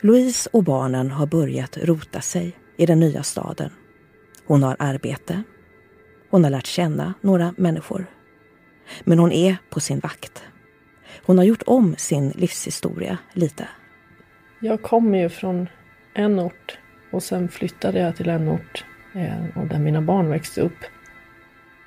[0.00, 3.70] Louise och barnen har börjat rota sig i den nya staden.
[4.46, 5.42] Hon har arbete.
[6.30, 8.06] Hon har lärt känna några människor.
[9.04, 10.44] Men hon är på sin vakt.
[11.26, 13.68] Hon har gjort om sin livshistoria lite.
[14.60, 15.68] Jag kommer ju från
[16.14, 16.78] en ort
[17.12, 18.84] och sen flyttade jag till en ort
[19.14, 20.78] eh, där mina barn växte upp.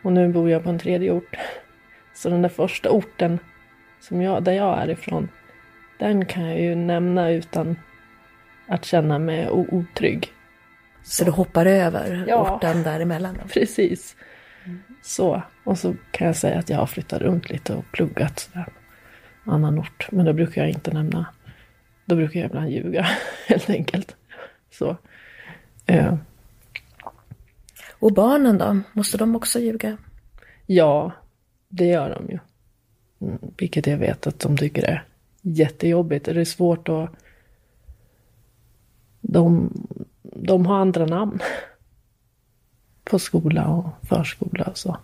[0.01, 1.35] Och nu bor jag på en tredje ort.
[2.13, 3.39] Så den där första orten
[3.99, 5.29] som jag, där jag är ifrån,
[5.99, 7.75] den kan jag ju nämna utan
[8.67, 10.33] att känna mig otrygg.
[11.03, 13.37] Så du hoppar över ja, orten däremellan?
[13.41, 13.47] Då?
[13.47, 14.15] Precis.
[14.65, 14.81] Mm.
[15.01, 15.41] Så.
[15.63, 18.49] Och så kan jag säga att jag har flyttat runt lite och pluggat.
[19.43, 20.07] Annan ort.
[20.11, 21.25] Men då brukar jag inte nämna.
[22.05, 23.07] Då brukar jag ibland ljuga
[23.47, 24.15] helt enkelt.
[24.71, 24.97] Så.
[25.85, 26.15] Eh.
[28.01, 28.79] Och barnen då?
[28.93, 29.97] Måste de också ljuga?
[30.65, 31.11] Ja,
[31.69, 32.39] det gör de ju.
[33.27, 35.05] Mm, vilket jag vet att de tycker är
[35.41, 36.25] jättejobbigt.
[36.25, 37.09] Det är svårt att
[39.21, 39.73] de,
[40.21, 41.39] de har andra namn.
[43.03, 44.97] På skola och förskola och så.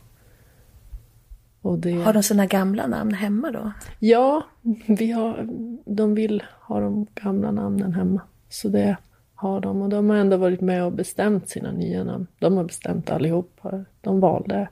[1.61, 1.91] Och det...
[1.91, 3.71] Har de sina gamla namn hemma då?
[3.99, 4.47] Ja,
[4.87, 5.47] vi har,
[5.85, 8.21] de vill ha de gamla namnen hemma.
[8.49, 8.97] Så det
[9.37, 9.81] har de.
[9.81, 12.27] Och de har ändå varit med och bestämt sina nya namn.
[12.39, 13.61] De har bestämt allihop.
[14.01, 14.67] De valde.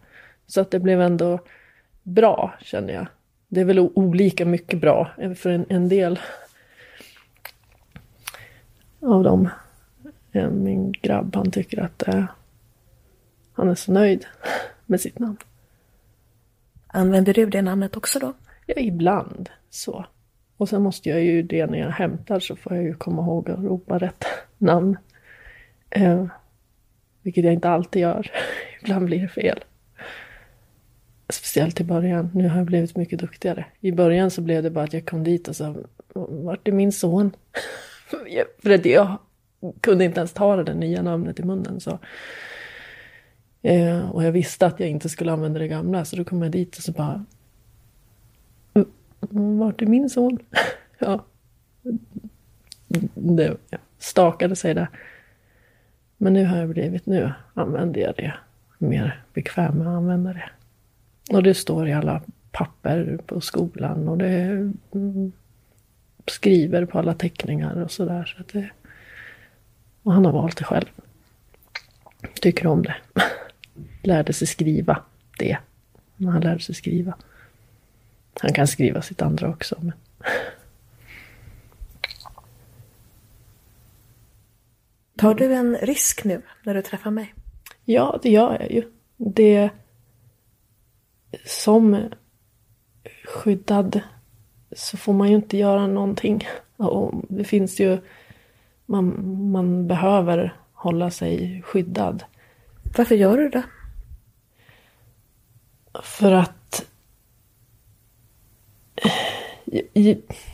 [0.47, 1.39] Så att det blev ändå
[2.03, 3.07] bra, känner jag.
[3.47, 5.11] Det är väl olika mycket bra.
[5.35, 6.19] För en, en del
[8.99, 9.49] av dem.
[10.51, 12.25] Min grabb han tycker att eh,
[13.53, 14.25] han är så nöjd
[14.85, 15.37] med sitt namn.
[16.87, 18.33] Använder du det namnet också då?
[18.65, 20.05] Ja, ibland så.
[20.57, 23.49] Och sen måste jag ju det när jag hämtar så får jag ju komma ihåg
[23.49, 24.25] att ropa rätt
[24.57, 24.97] namn.
[25.89, 26.25] Eh,
[27.21, 28.31] vilket jag inte alltid gör.
[28.81, 29.63] ibland blir det fel.
[31.29, 32.31] Speciellt i början.
[32.33, 33.65] Nu har jag blivit mycket duktigare.
[33.79, 35.75] I början så blev det bara att jag kom dit och sa
[36.13, 37.31] Vart är min son?
[38.63, 39.17] För att jag
[39.81, 41.79] kunde inte ens ta det nya namnet i munnen.
[41.79, 41.99] Så.
[43.61, 46.05] Eh, och jag visste att jag inte skulle använda det gamla.
[46.05, 47.25] Så då kom jag dit och så bara
[48.73, 48.87] mm,
[49.59, 50.39] Vart är min son?
[50.99, 51.25] ja.
[53.13, 54.87] Det ja, stakade sig där.
[56.17, 58.33] Men nu har jag blivit, nu använder jag det
[58.77, 60.49] mer bekväm med att använda det.
[61.31, 64.71] Och det står i alla papper på skolan och det
[66.27, 68.35] skriver på alla teckningar och sådär.
[68.51, 68.63] Så
[70.03, 70.85] och han har valt det själv.
[72.41, 72.95] Tycker om det.
[74.03, 75.03] Lärde sig skriva
[75.37, 75.57] det.
[76.15, 77.15] När han lärde sig skriva.
[78.41, 79.75] Han kan skriva sitt andra också.
[79.79, 79.93] Men...
[85.17, 87.33] Tar du en risk nu när du träffar mig?
[87.85, 88.91] Ja, det gör jag ju.
[89.17, 89.69] Det
[91.45, 92.09] som
[93.25, 94.01] skyddad
[94.71, 96.47] så får man ju inte göra någonting.
[96.77, 97.99] Och det finns ju,
[98.85, 102.23] man, man behöver hålla sig skyddad.
[102.97, 103.63] Varför gör du det?
[106.03, 106.85] För att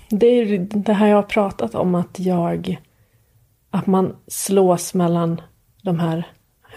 [0.09, 2.81] det är det här jag har pratat om att jag
[3.71, 5.41] att man slås mellan
[5.81, 6.27] de här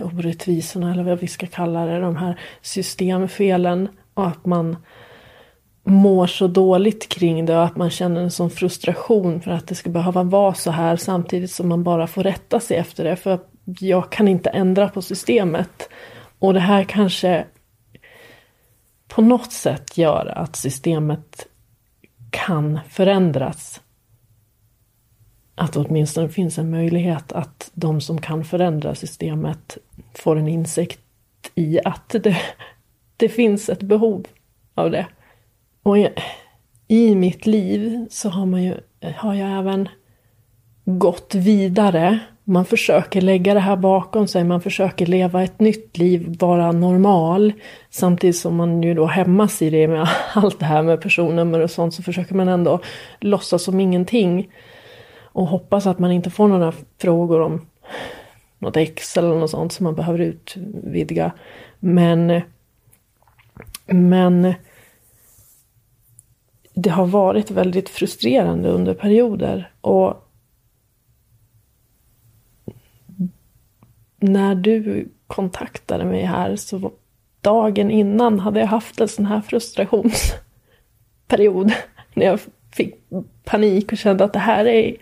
[0.00, 4.76] orättvisorna eller vad vi ska kalla det, de här systemfelen och att man
[5.84, 9.74] mår så dåligt kring det och att man känner en sån frustration för att det
[9.74, 13.38] ska behöva vara så här samtidigt som man bara får rätta sig efter det för
[13.64, 15.88] jag kan inte ändra på systemet.
[16.38, 17.44] Och det här kanske
[19.08, 21.46] på något sätt gör att systemet
[22.30, 23.80] kan förändras
[25.54, 29.78] att det åtminstone finns en möjlighet att de som kan förändra systemet
[30.14, 31.00] får en insikt
[31.54, 32.36] i att det,
[33.16, 34.26] det finns ett behov
[34.74, 35.06] av det.
[35.82, 35.96] Och
[36.88, 38.74] i mitt liv så har, man ju,
[39.16, 39.88] har jag även
[40.84, 42.18] gått vidare.
[42.44, 47.52] Man försöker lägga det här bakom sig, man försöker leva ett nytt liv, vara normal.
[47.90, 51.70] Samtidigt som man ju då hämmas i det med allt det här med personnummer och
[51.70, 52.80] sånt så försöker man ändå
[53.20, 54.48] låtsas som ingenting.
[55.34, 57.66] Och hoppas att man inte får några frågor om
[58.58, 61.32] något ex eller något sånt som man behöver utvidga.
[61.78, 62.40] Men,
[63.86, 64.54] men
[66.74, 69.72] det har varit väldigt frustrerande under perioder.
[69.80, 70.28] Och
[74.16, 76.92] när du kontaktade mig här så
[77.40, 81.72] dagen innan hade jag haft en sån här frustrationsperiod.
[82.14, 82.40] När jag
[82.74, 82.94] fick
[83.44, 84.96] panik och kände att det här är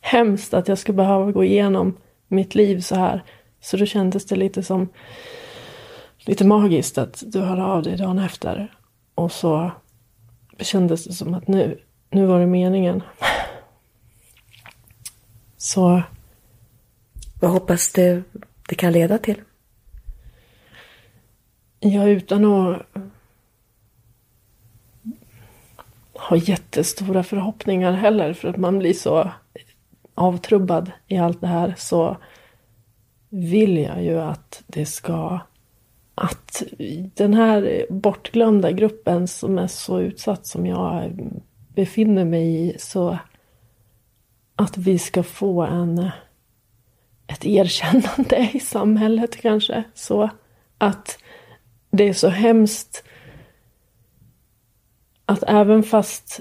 [0.00, 1.96] hemskt att jag ska behöva gå igenom
[2.28, 3.24] mitt liv så här.
[3.60, 4.88] Så då kändes det lite som
[6.18, 8.74] lite magiskt att du hörde av dig dagen efter.
[9.14, 9.70] Och så
[10.58, 13.02] kändes det som att nu, nu var det meningen.
[15.56, 16.02] Så...
[17.40, 18.22] Vad hoppas du
[18.68, 19.40] det kan leda till?
[21.80, 22.82] Ja, utan att
[26.28, 29.30] ha jättestora förhoppningar heller för att man blir så
[30.14, 32.16] avtrubbad i allt det här så
[33.28, 35.40] vill jag ju att det ska
[36.14, 36.62] att
[37.14, 41.30] den här bortglömda gruppen som är så utsatt som jag
[41.74, 43.18] befinner mig i så
[44.56, 46.10] att vi ska få en
[47.26, 49.84] ett erkännande i samhället kanske.
[49.94, 50.30] Så
[50.78, 51.18] att
[51.90, 53.04] det är så hemskt
[55.28, 56.40] att även fast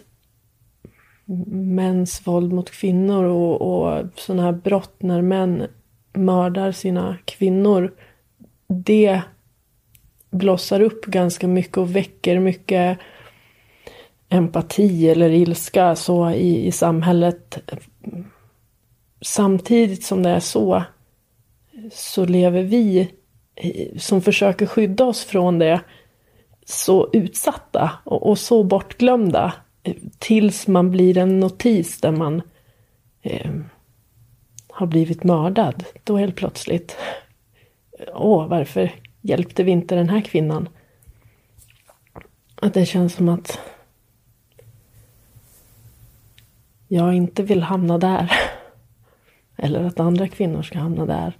[1.51, 5.67] mäns våld mot kvinnor och, och sådana här brott när män
[6.13, 7.93] mördar sina kvinnor.
[8.67, 9.21] Det
[10.29, 12.99] blossar upp ganska mycket och väcker mycket
[14.29, 17.57] empati eller ilska så i, i samhället.
[19.21, 20.83] Samtidigt som det är så
[21.91, 23.11] så lever vi
[23.97, 25.81] som försöker skydda oss från det
[26.69, 29.53] så utsatta och, och så bortglömda
[29.83, 32.41] eh, tills man blir en notis där man
[33.21, 33.51] eh,
[34.69, 35.83] har blivit mördad.
[36.03, 36.97] Då helt plötsligt,
[37.99, 38.91] eh, åh, varför
[39.21, 40.69] hjälpte vi inte den här kvinnan?
[42.55, 43.59] Att det känns som att
[46.87, 48.31] jag inte vill hamna där.
[49.55, 51.37] Eller att andra kvinnor ska hamna där.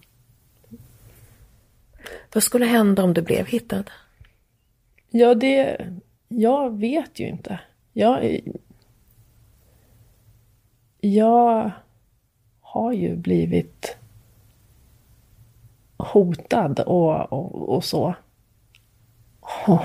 [2.34, 3.84] Vad skulle hända om du blev hittad?
[5.18, 5.78] Ja, det...
[6.28, 7.60] Jag vet ju inte.
[7.94, 8.40] Jag,
[11.00, 11.72] jag
[12.62, 13.98] har ju blivit
[15.98, 18.16] hotad och, och, och så.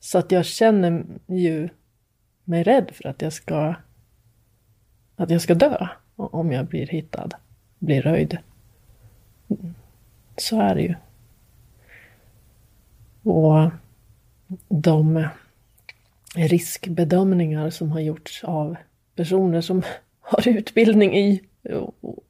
[0.00, 1.68] Så att jag känner ju
[2.44, 3.74] mig rädd för att jag ska
[5.16, 7.30] att jag ska dö om jag blir hittad,
[7.78, 8.38] blir röjd.
[10.36, 10.94] Så är det ju.
[13.22, 13.70] Och
[14.68, 15.26] de
[16.34, 18.76] riskbedömningar som har gjorts av
[19.14, 19.82] personer som
[20.20, 21.42] har utbildning i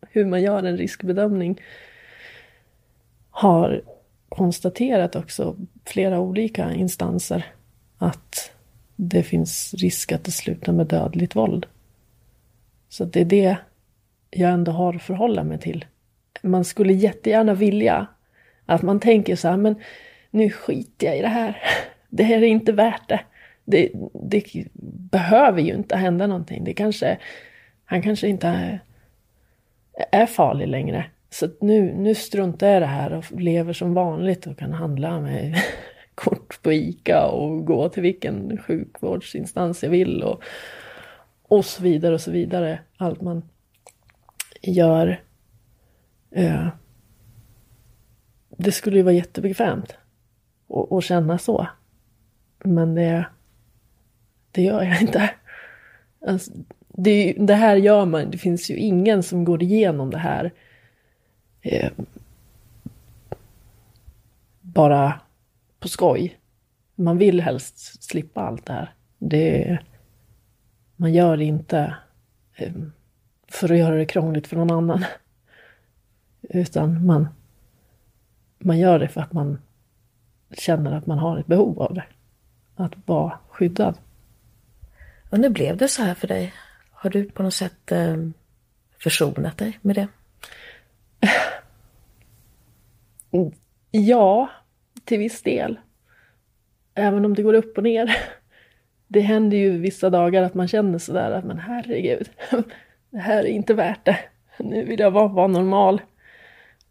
[0.00, 1.60] hur man gör en riskbedömning
[3.30, 3.82] har
[4.28, 7.44] konstaterat också flera olika instanser
[7.98, 8.50] att
[8.96, 11.66] det finns risk att det slutar med dödligt våld.
[12.88, 13.56] Så det är det
[14.30, 15.84] jag ändå har att förhålla mig till.
[16.42, 18.06] Man skulle jättegärna vilja
[18.66, 19.74] att man tänker så här, men
[20.30, 21.62] nu skiter jag i det här.
[22.08, 23.20] Det här är inte värt det.
[23.64, 24.44] Det, det
[25.10, 26.64] behöver ju inte hända någonting.
[26.64, 27.18] Det kanske,
[27.84, 28.78] han kanske inte
[30.12, 31.06] är farlig längre.
[31.30, 35.20] Så nu, nu struntar jag i det här och lever som vanligt och kan handla
[35.20, 35.56] med
[36.14, 40.42] kort på ICA och gå till vilken sjukvårdsinstans jag vill och,
[41.42, 42.78] och så vidare och så vidare.
[42.96, 43.42] Allt man
[44.62, 45.20] gör.
[46.30, 46.68] Eh,
[48.58, 49.96] det skulle ju vara jättebekvämt
[50.90, 51.66] att känna så.
[52.58, 53.26] Men det,
[54.50, 55.30] det gör jag inte.
[56.26, 56.52] Alltså,
[56.88, 60.52] det, det, här gör man, det finns ju ingen som går igenom det här
[61.62, 61.90] eh,
[64.60, 65.20] bara
[65.78, 66.38] på skoj.
[66.94, 68.94] Man vill helst slippa allt det här.
[69.18, 69.78] Det,
[70.96, 71.96] man gör det inte
[72.54, 72.72] eh,
[73.48, 75.04] för att göra det krångligt för någon annan.
[76.42, 77.28] Utan man,
[78.58, 79.58] man gör det för att man
[80.58, 82.04] känner att man har ett behov av det.
[82.76, 83.98] Att vara skyddad.
[85.30, 86.52] Och nu blev det så här för dig?
[86.90, 88.16] Har du på något sätt eh,
[88.98, 90.08] försonat dig med det?
[93.90, 94.50] Ja,
[95.04, 95.80] till viss del.
[96.94, 98.16] Även om det går upp och ner.
[99.08, 102.30] Det händer ju vissa dagar att man känner sådär att men herregud,
[103.10, 104.18] det här är inte värt det.
[104.58, 106.00] Nu vill jag vara, vara normal.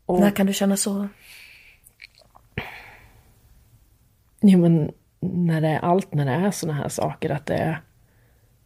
[0.06, 0.20] Och...
[0.20, 1.08] När kan du känna så?
[4.42, 4.92] Jo men
[5.34, 7.82] när det är allt, när det är sådana här saker att det är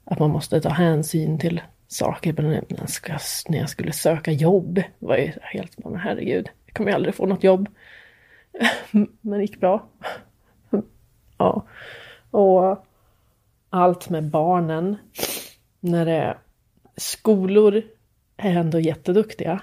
[0.10, 2.34] att man måste ta hänsyn till saker.
[2.34, 6.76] När jag, ska, när jag skulle söka jobb var jag helt, bara, men herregud, jag
[6.76, 7.70] kommer ju aldrig få något jobb.
[8.91, 9.88] Men det gick bra.
[11.38, 11.66] Ja.
[12.32, 12.86] Och
[13.70, 14.97] allt med barnen.
[15.80, 16.38] När det är
[16.95, 17.82] skolor
[18.38, 19.62] är ändå jätteduktiga.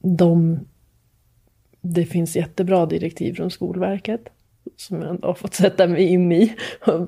[0.00, 0.60] De,
[1.80, 4.28] det finns jättebra direktiv från Skolverket
[4.76, 6.56] som jag ändå har fått sätta mig in i.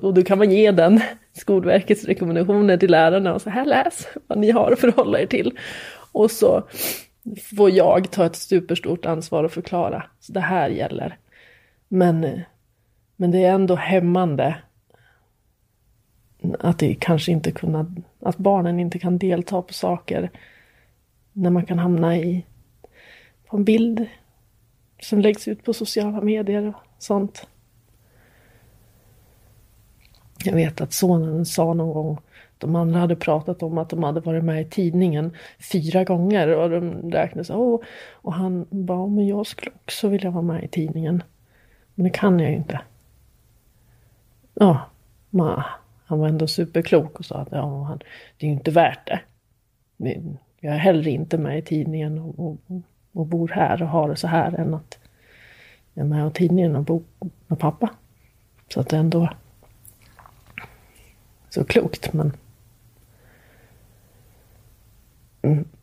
[0.01, 1.01] Och då kan man ge den
[1.33, 5.57] Skolverkets rekommendationer till lärarna och så här läs vad ni har att förhålla er till.
[6.11, 6.63] Och så
[7.57, 10.03] får jag ta ett superstort ansvar och förklara.
[10.19, 11.17] Så det här gäller.
[11.87, 12.41] Men,
[13.15, 14.55] men det är ändå hämmande
[16.59, 20.31] att det kanske inte kunna, att barnen inte kan delta på saker
[21.33, 22.45] när man kan hamna i
[23.45, 24.05] på en bild
[25.01, 27.47] som läggs ut på sociala medier och sånt.
[30.45, 32.17] Jag vet att sonen sa någon gång,
[32.57, 35.31] de andra hade pratat om att de hade varit med i tidningen
[35.71, 37.81] fyra gånger och de räknade så, oh,
[38.11, 41.23] och han bara, men jag skulle också vilja vara med i tidningen.
[41.95, 42.81] Men det kan jag ju inte.
[44.53, 44.81] Ja,
[45.29, 45.65] ma,
[46.05, 47.97] han var ändå superklok och sa att ja, han,
[48.37, 49.19] det är ju inte värt det.
[50.59, 52.57] Jag är hellre inte med i tidningen och, och,
[53.13, 54.99] och bor här och har det så här än att
[55.93, 57.03] jag är med i tidningen och bor
[57.47, 57.89] med pappa.
[58.73, 59.29] Så att det ändå
[61.55, 62.31] så klokt men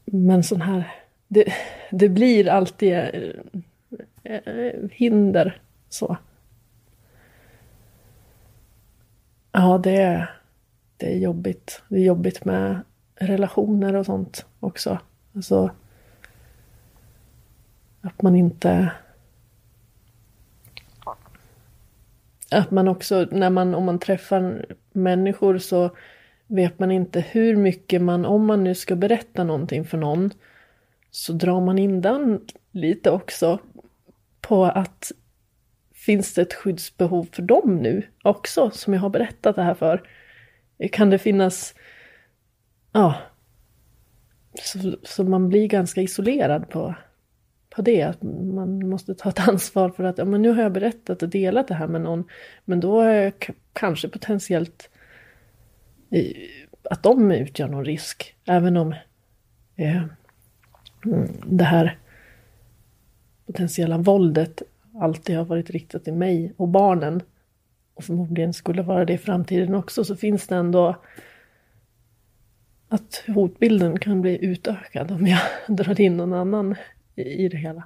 [0.05, 1.53] men sån här det,
[1.91, 2.95] det blir alltid
[4.23, 6.16] eh, hinder så.
[9.53, 10.41] Ja, det är,
[10.97, 11.83] det är jobbigt.
[11.89, 12.81] Det är jobbigt med
[13.14, 14.99] relationer och sånt också.
[15.35, 15.70] Alltså
[18.01, 18.93] att man inte
[22.53, 25.97] att man också, när man, om man träffar människor så
[26.47, 30.31] vet man inte hur mycket man, om man nu ska berätta någonting för någon,
[31.11, 32.41] så drar man in den
[32.73, 33.59] lite också
[34.41, 35.13] på att
[35.95, 40.09] finns det ett skyddsbehov för dem nu också, som jag har berättat det här för?
[40.93, 41.75] Kan det finnas,
[42.93, 43.15] ja,
[44.63, 46.95] så, så man blir ganska isolerad på
[47.75, 48.03] på det.
[48.03, 51.29] Att man måste ta ett ansvar för att ja, men nu har jag berättat och
[51.29, 52.25] delat det här med någon.
[52.64, 54.89] Men då är jag kanske potentiellt
[56.91, 58.35] att de utgör någon risk.
[58.45, 58.95] Även om
[59.77, 60.03] eh,
[61.05, 61.99] mm, det här
[63.47, 64.62] potentiella våldet
[65.01, 67.23] alltid har varit riktat till mig och barnen.
[67.95, 70.97] och förmodligen skulle vara det i framtiden också, så finns det ändå
[72.89, 75.41] att hotbilden kan bli utökad om jag
[75.77, 76.75] drar in någon annan
[77.15, 77.85] i det hela.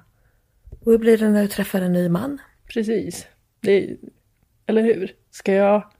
[0.69, 2.41] Och hur blir det när du träffar en ny man?
[2.67, 3.27] Precis.
[3.59, 3.97] Det,
[4.65, 5.15] eller hur?
[5.29, 5.91] Ska jag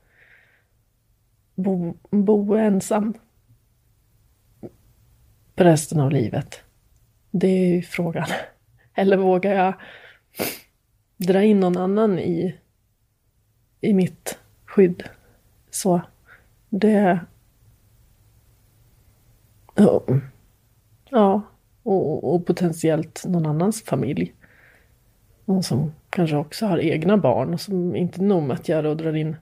[1.54, 3.14] bo, bo ensam
[5.54, 6.62] på resten av livet?
[7.30, 8.28] Det är ju frågan.
[8.94, 9.74] Eller vågar jag
[11.16, 12.58] dra in någon annan i,
[13.80, 15.02] i mitt skydd?
[15.70, 16.00] Så
[16.68, 17.20] det...
[21.10, 21.42] Ja,
[21.88, 24.34] och, och potentiellt någon annans familj.
[25.44, 28.94] Någon som kanske också har egna barn och som inte nog med att jag då
[28.94, 29.36] drar in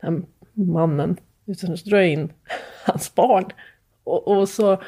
[0.00, 1.16] den mannen
[1.46, 2.32] utan så drar jag in
[2.84, 3.44] hans barn.
[4.04, 4.82] Och, och, så,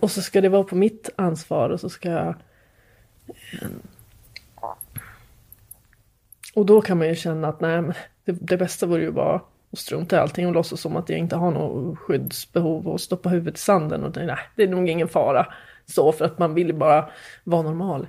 [0.00, 2.34] och så ska det vara på mitt ansvar och så ska jag...
[3.62, 3.68] Eh,
[6.54, 7.82] och då kan man ju känna att nej,
[8.24, 9.40] det, det bästa vore ju bara
[9.72, 13.28] att strunta i allting och låtsas som att jag inte har något skyddsbehov och stoppa
[13.28, 15.46] huvudet i sanden och nej, det är nog ingen fara.
[15.90, 17.10] Så för att man vill bara
[17.44, 18.08] vara normal.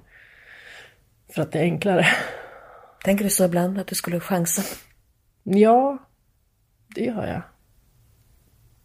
[1.29, 2.07] För att det är enklare.
[3.03, 4.61] Tänker du så ibland att du skulle chansa?
[5.43, 5.97] Ja,
[6.95, 7.41] det gör jag.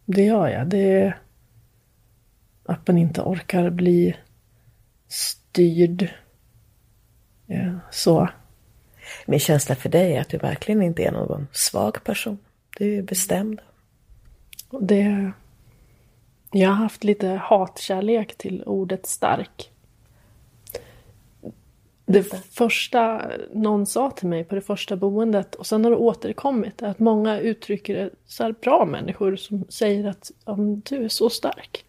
[0.05, 0.67] Det gör jag.
[0.67, 1.19] Det är
[2.65, 4.15] att man inte orkar bli
[5.07, 6.09] styrd.
[7.45, 8.29] Ja, så.
[9.25, 12.37] Min känsla för dig är att du verkligen inte är någon svag person.
[12.77, 13.61] Du är bestämd.
[14.81, 15.31] Det...
[16.59, 19.71] Jag har haft lite hatkärlek till ordet stark.
[22.05, 23.21] Det första
[23.53, 26.99] någon sa till mig på det första boendet och sen har det återkommit är att
[26.99, 30.31] många uttrycker det så här bra människor som säger att
[30.89, 31.85] du är så stark.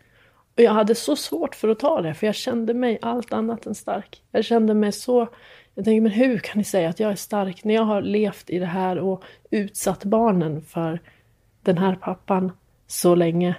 [0.56, 3.66] Och jag hade så svårt för att ta det för jag kände mig allt annat
[3.66, 4.22] än stark.
[4.30, 5.28] Jag kände mig så...
[5.74, 8.50] Jag tänkte, men hur kan ni säga att jag är stark när jag har levt
[8.50, 11.00] i det här och utsatt barnen för
[11.62, 12.52] den här pappan
[12.86, 13.56] så länge.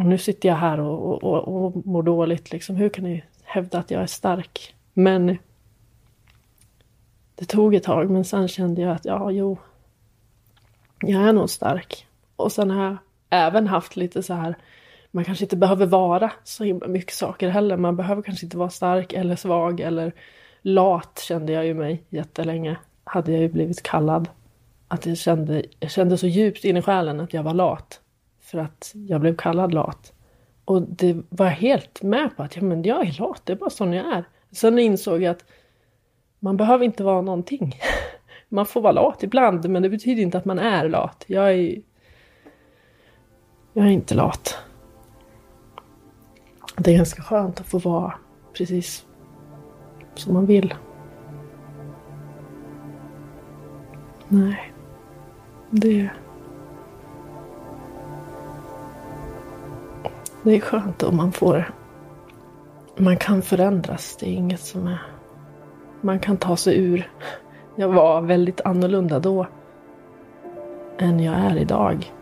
[0.00, 2.52] Och nu sitter jag här och, och, och, och mår dåligt.
[2.52, 2.76] Liksom.
[2.76, 4.74] Hur kan ni hävda att jag är stark?
[4.94, 5.38] Men
[7.34, 9.58] det tog ett tag, men sen kände jag att ja, jo,
[11.00, 12.06] jag är nog stark.
[12.36, 12.96] Och sen har jag
[13.30, 14.56] även haft lite så här,
[15.10, 17.76] man kanske inte behöver vara så himla mycket saker heller.
[17.76, 20.12] Man behöver kanske inte vara stark eller svag eller
[20.62, 22.76] lat kände jag ju mig jättelänge.
[23.04, 24.28] Hade jag ju blivit kallad.
[24.88, 28.00] Att jag kände, jag kände så djupt in i själen att jag var lat.
[28.50, 30.12] För att jag blev kallad lat.
[30.64, 33.56] Och det var jag helt med på att ja, men jag är lat, det är
[33.56, 34.24] bara sån jag är.
[34.50, 35.44] Sen insåg jag att
[36.38, 37.74] man behöver inte vara någonting.
[38.52, 41.24] Man får vara lat ibland, men det betyder inte att man är lat.
[41.26, 41.82] Jag är...
[43.72, 44.58] Jag är inte lat.
[46.76, 48.14] Det är ganska skönt att få vara
[48.52, 49.06] precis
[50.14, 50.74] som man vill.
[54.28, 54.72] Nej.
[55.70, 56.10] Det...
[60.42, 61.72] Det är skönt om man får
[63.00, 64.16] man kan förändras.
[64.20, 65.02] Det är inget som är...
[66.00, 67.10] Man kan ta sig ur.
[67.76, 69.46] Jag var väldigt annorlunda då
[70.98, 72.12] än jag är idag.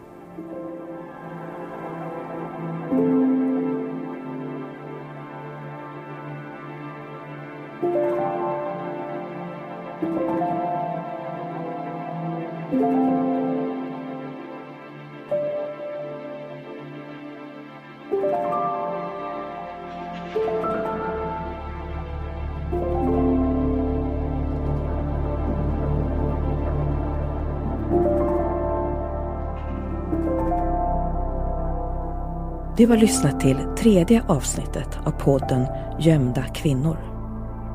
[32.77, 35.67] Du har lyssnat till tredje avsnittet av podden
[35.99, 36.99] Gömda kvinnor.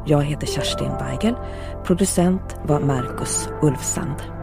[0.05, 1.35] Jag heter Kerstin Weigel.
[1.83, 4.42] Producent var Marcus Ulfsand.